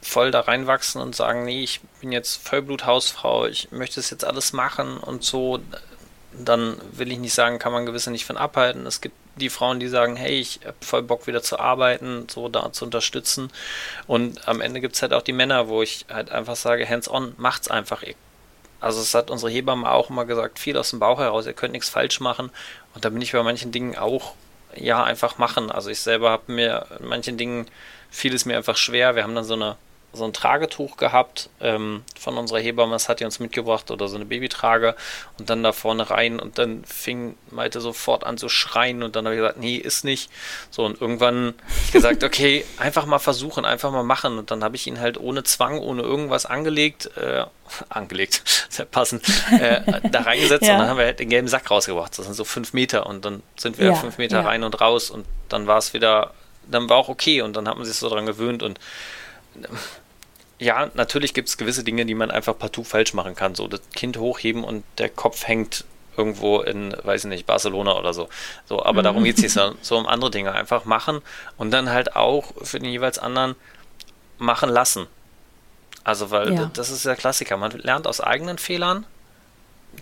[0.00, 4.52] voll da reinwachsen und sagen, nee, ich bin jetzt Vollbluthausfrau, ich möchte es jetzt alles
[4.52, 5.60] machen und so
[6.38, 8.86] dann will ich nicht sagen, kann man gewisse nicht von abhalten.
[8.86, 12.48] Es gibt die Frauen, die sagen, hey, ich habe voll Bock wieder zu arbeiten, so
[12.48, 13.50] da zu unterstützen.
[14.06, 17.34] Und am Ende gibt es halt auch die Männer, wo ich halt einfach sage, hands-on,
[17.38, 18.02] macht's einfach.
[18.80, 21.72] Also es hat unsere Hebamme auch immer gesagt, viel aus dem Bauch heraus, ihr könnt
[21.72, 22.50] nichts falsch machen.
[22.94, 24.34] Und da bin ich bei manchen Dingen auch,
[24.74, 25.70] ja, einfach machen.
[25.70, 27.66] Also ich selber habe mir in manchen Dingen
[28.10, 29.16] vieles mir einfach schwer.
[29.16, 29.76] Wir haben dann so eine
[30.14, 34.16] so ein Tragetuch gehabt ähm, von unserer Hebamme, das hat die uns mitgebracht oder so
[34.16, 34.94] eine Babytrage
[35.38, 39.24] und dann da vorne rein und dann fing Malte sofort an zu schreien und dann
[39.24, 40.30] habe ich gesagt, nee, ist nicht.
[40.70, 44.62] So und irgendwann habe ich gesagt, okay, einfach mal versuchen, einfach mal machen und dann
[44.62, 47.44] habe ich ihn halt ohne Zwang, ohne irgendwas angelegt, äh,
[47.88, 50.74] angelegt, sehr passend, äh, da reingesetzt ja.
[50.74, 52.18] und dann haben wir halt den gelben Sack rausgebracht.
[52.18, 54.46] Das sind so fünf Meter und dann sind wir ja, fünf Meter ja.
[54.46, 56.34] rein und raus und dann war es wieder,
[56.70, 58.78] dann war auch okay und dann hat man sich so dran gewöhnt und
[60.62, 63.54] ja, natürlich gibt es gewisse Dinge, die man einfach partout falsch machen kann.
[63.54, 65.84] So das Kind hochheben und der Kopf hängt
[66.16, 68.28] irgendwo in, weiß ich nicht, Barcelona oder so.
[68.66, 69.04] So, aber mhm.
[69.04, 70.52] darum geht es nicht so, so um andere Dinge.
[70.52, 71.20] Einfach machen
[71.56, 73.56] und dann halt auch für den jeweils anderen
[74.38, 75.06] machen lassen.
[76.04, 76.70] Also, weil ja.
[76.74, 77.56] das ist der Klassiker.
[77.56, 79.06] Man lernt aus eigenen Fehlern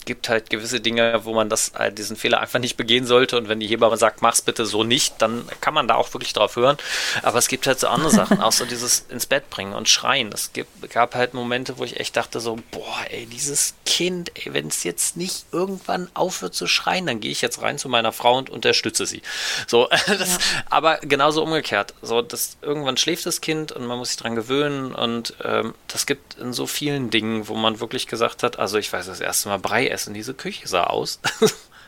[0.05, 3.36] gibt halt gewisse Dinge, wo man das, äh, diesen Fehler einfach nicht begehen sollte.
[3.36, 6.32] Und wenn die Hebamme sagt, mach's bitte so nicht, dann kann man da auch wirklich
[6.32, 6.76] drauf hören.
[7.22, 10.30] Aber es gibt halt so andere Sachen, auch so dieses ins Bett bringen und schreien.
[10.32, 14.53] Es gibt, gab halt Momente, wo ich echt dachte so, boah, ey, dieses Kind, ey,
[14.55, 18.12] wenn es jetzt nicht irgendwann aufhört zu schreien, dann gehe ich jetzt rein zu meiner
[18.12, 19.22] Frau und unterstütze sie.
[19.66, 20.38] So, das, ja.
[20.70, 21.95] aber genauso umgekehrt.
[22.03, 26.07] So, das, irgendwann schläft das Kind und man muss sich dran gewöhnen und ähm, das
[26.07, 29.49] gibt in so vielen Dingen, wo man wirklich gesagt hat, also ich weiß das erste
[29.49, 31.20] Mal Brei essen, diese Küche sah aus.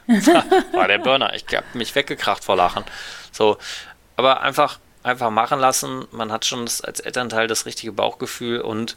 [0.72, 1.34] war der Burner.
[1.34, 2.84] Ich habe mich weggekracht vor Lachen.
[3.30, 3.58] So,
[4.16, 6.06] aber einfach, einfach machen lassen.
[6.10, 8.96] Man hat schon das, als Elternteil das richtige Bauchgefühl und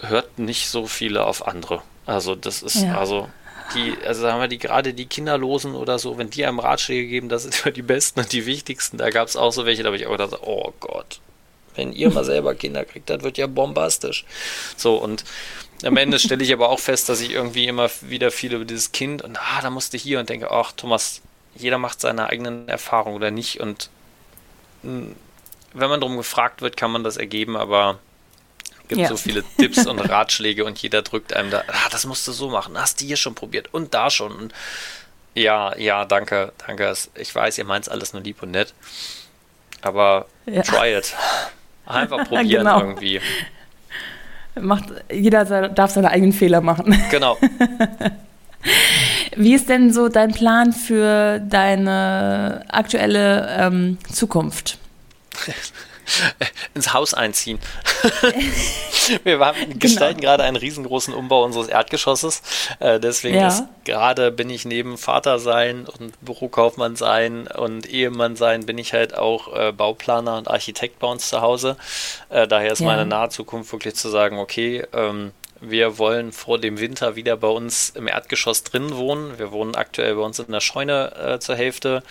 [0.00, 1.82] hört nicht so viele auf andere.
[2.06, 2.98] Also das ist, ja.
[2.98, 3.28] also
[3.74, 7.28] die, also sagen wir die gerade die Kinderlosen oder so, wenn die einem Ratschläge geben,
[7.28, 8.98] das sind immer die besten und die wichtigsten.
[8.98, 11.20] Da gab es auch so welche, da habe ich auch gedacht, oh Gott,
[11.76, 14.24] wenn ihr mal selber Kinder kriegt, das wird ja bombastisch.
[14.76, 15.24] So und
[15.82, 18.92] am Ende stelle ich aber auch fest, dass ich irgendwie immer wieder viel über dieses
[18.92, 21.22] Kind und ah, da musste ich hier und denke, ach Thomas,
[21.54, 23.88] jeder macht seine eigenen Erfahrungen oder nicht und
[24.82, 25.16] hm,
[25.72, 27.98] wenn man darum gefragt wird, kann man das ergeben, aber
[28.82, 29.08] es gibt ja.
[29.08, 32.50] so viele Tipps und Ratschläge und jeder drückt einem da, ah, das musst du so
[32.50, 34.52] machen, hast du hier schon probiert und da schon und
[35.32, 36.92] ja, ja, danke, danke.
[37.14, 38.74] Ich weiß, ihr meint es alles nur lieb und nett,
[39.80, 40.62] aber ja.
[40.62, 41.14] try it.
[41.94, 42.80] Einfach probieren genau.
[42.80, 43.20] irgendwie.
[44.60, 46.96] Macht, jeder darf seine eigenen Fehler machen.
[47.10, 47.38] Genau.
[49.36, 54.78] Wie ist denn so dein Plan für deine aktuelle ähm, Zukunft?
[56.74, 57.58] ins Haus einziehen.
[59.24, 60.32] wir gestalten genau.
[60.32, 62.42] gerade einen riesengroßen Umbau unseres Erdgeschosses.
[62.78, 63.48] Äh, deswegen ja.
[63.48, 68.92] ist gerade bin ich neben Vater sein und Bürokaufmann sein und Ehemann sein, bin ich
[68.92, 71.76] halt auch äh, Bauplaner und Architekt bei uns zu Hause.
[72.28, 72.86] Äh, daher ist ja.
[72.86, 77.48] meine nahe Zukunft wirklich zu sagen, okay, ähm, wir wollen vor dem Winter wieder bei
[77.48, 79.38] uns im Erdgeschoss drin wohnen.
[79.38, 82.02] Wir wohnen aktuell bei uns in der Scheune äh, zur Hälfte.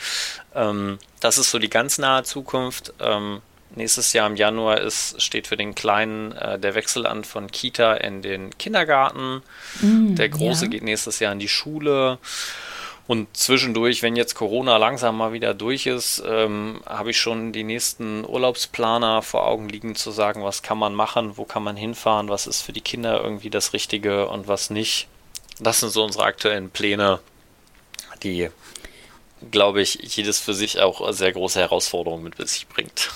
[0.54, 2.94] Ähm, das ist so die ganz nahe Zukunft.
[3.00, 3.42] Ähm,
[3.80, 7.94] Nächstes Jahr im Januar ist, steht für den Kleinen äh, der Wechsel an von Kita
[7.94, 9.42] in den Kindergarten.
[9.80, 10.72] Mm, der Große ja.
[10.72, 12.18] geht nächstes Jahr in die Schule.
[13.08, 17.64] Und zwischendurch, wenn jetzt Corona langsam mal wieder durch ist, ähm, habe ich schon die
[17.64, 22.28] nächsten Urlaubsplaner vor Augen liegen, zu sagen, was kann man machen, wo kann man hinfahren,
[22.28, 25.08] was ist für die Kinder irgendwie das Richtige und was nicht.
[25.62, 27.22] Das sind so unsere aktuellen Pläne,
[28.24, 28.50] die,
[29.52, 33.10] glaube ich, jedes für sich auch sehr große Herausforderungen mit sich bringt.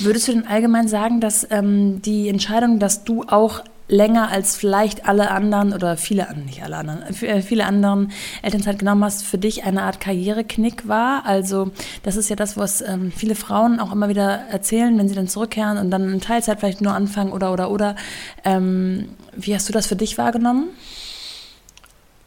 [0.00, 5.06] Würdest du denn allgemein sagen, dass ähm, die Entscheidung, dass du auch länger als vielleicht
[5.06, 8.12] alle anderen oder viele, nicht alle anderen, äh, viele anderen
[8.42, 11.24] Elternzeit genommen hast, für dich eine Art Karriereknick war.
[11.24, 11.70] Also
[12.02, 15.28] das ist ja das, was ähm, viele Frauen auch immer wieder erzählen, wenn sie dann
[15.28, 17.96] zurückkehren und dann in Teilzeit vielleicht nur anfangen oder oder oder.
[18.44, 20.70] Ähm, wie hast du das für dich wahrgenommen?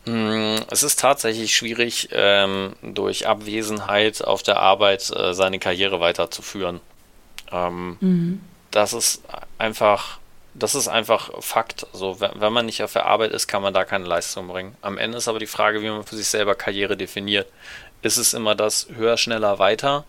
[0.05, 6.79] Mm, es ist tatsächlich schwierig, ähm, durch Abwesenheit auf der Arbeit äh, seine Karriere weiterzuführen.
[7.51, 8.41] Ähm, mhm.
[8.71, 9.23] Das ist
[9.57, 10.19] einfach,
[10.53, 11.87] das ist einfach Fakt.
[11.93, 14.75] Also wenn man nicht auf der Arbeit ist, kann man da keine Leistung bringen.
[14.81, 17.47] Am Ende ist aber die Frage, wie man für sich selber Karriere definiert.
[18.01, 20.05] Ist es immer das höher, schneller, weiter?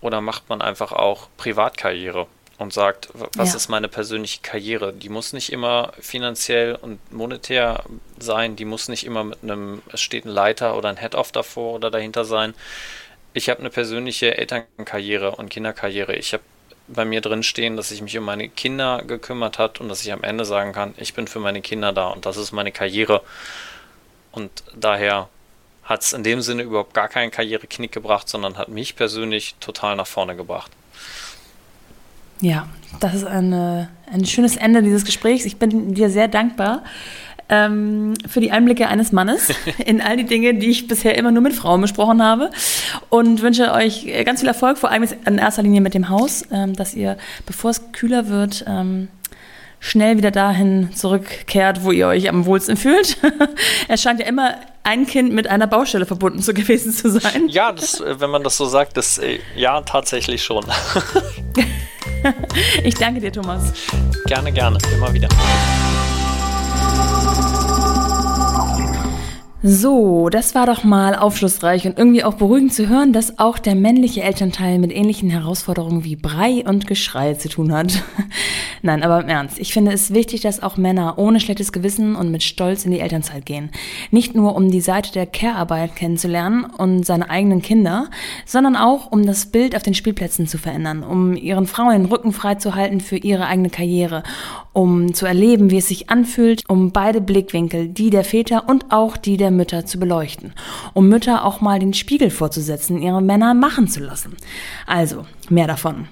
[0.00, 2.26] Oder macht man einfach auch Privatkarriere
[2.58, 3.56] und sagt, was ja.
[3.56, 4.92] ist meine persönliche Karriere?
[4.92, 7.84] Die muss nicht immer finanziell und monetär
[8.18, 11.74] sein, die muss nicht immer mit einem, es steht ein Leiter oder ein Head-Off davor
[11.74, 12.54] oder dahinter sein.
[13.32, 16.16] Ich habe eine persönliche Elternkarriere und Kinderkarriere.
[16.16, 16.42] Ich habe
[16.92, 20.12] bei mir drin stehen, dass ich mich um meine Kinder gekümmert hat und dass ich
[20.12, 23.22] am Ende sagen kann, ich bin für meine Kinder da und das ist meine Karriere.
[24.32, 25.28] Und daher
[25.84, 29.96] hat es in dem Sinne überhaupt gar keinen Karriereknick gebracht, sondern hat mich persönlich total
[29.96, 30.70] nach vorne gebracht.
[32.40, 32.68] Ja,
[33.00, 35.44] das ist eine, ein schönes Ende dieses Gesprächs.
[35.44, 36.84] Ich bin dir sehr dankbar
[37.50, 39.48] ähm, für die Einblicke eines Mannes
[39.84, 42.50] in all die Dinge, die ich bisher immer nur mit Frauen besprochen habe.
[43.10, 46.74] Und wünsche euch ganz viel Erfolg, vor allem in erster Linie mit dem Haus, ähm,
[46.74, 49.08] dass ihr, bevor es kühler wird, ähm,
[49.80, 53.16] schnell wieder dahin zurückkehrt, wo ihr euch am wohlsten fühlt.
[53.88, 57.48] es scheint ja immer ein Kind mit einer Baustelle verbunden zu gewesen zu sein.
[57.48, 60.64] Ja, das, äh, wenn man das so sagt, das äh, ja tatsächlich schon.
[62.84, 63.72] ich danke dir, Thomas.
[64.26, 65.28] Gerne, gerne, immer wieder.
[69.62, 73.74] So, das war doch mal aufschlussreich und irgendwie auch beruhigend zu hören, dass auch der
[73.74, 78.02] männliche Elternteil mit ähnlichen Herausforderungen wie Brei und Geschrei zu tun hat.
[78.82, 82.30] Nein, aber im Ernst, ich finde es wichtig, dass auch Männer ohne schlechtes Gewissen und
[82.30, 83.68] mit Stolz in die Elternzeit gehen.
[84.10, 88.08] Nicht nur um die Seite der Care-Arbeit kennenzulernen und seine eigenen Kinder,
[88.46, 92.32] sondern auch um das Bild auf den Spielplätzen zu verändern, um ihren Frauen den Rücken
[92.32, 94.22] frei zu halten für ihre eigene Karriere,
[94.72, 99.16] um zu erleben, wie es sich anfühlt, um beide Blickwinkel, die der Väter und auch
[99.16, 100.52] die der Mütter zu beleuchten,
[100.94, 104.36] um Mütter auch mal den Spiegel vorzusetzen, ihre Männer machen zu lassen.
[104.86, 106.08] Also, mehr davon.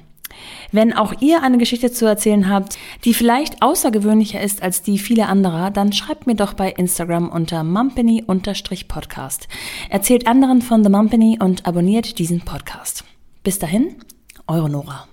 [0.70, 5.28] Wenn auch ihr eine Geschichte zu erzählen habt, die vielleicht außergewöhnlicher ist als die vieler
[5.28, 9.48] anderer, dann schreibt mir doch bei Instagram unter mumpany-podcast.
[9.88, 13.04] Erzählt anderen von The Mumpany und abonniert diesen Podcast.
[13.42, 13.96] Bis dahin,
[14.46, 15.08] eure Nora.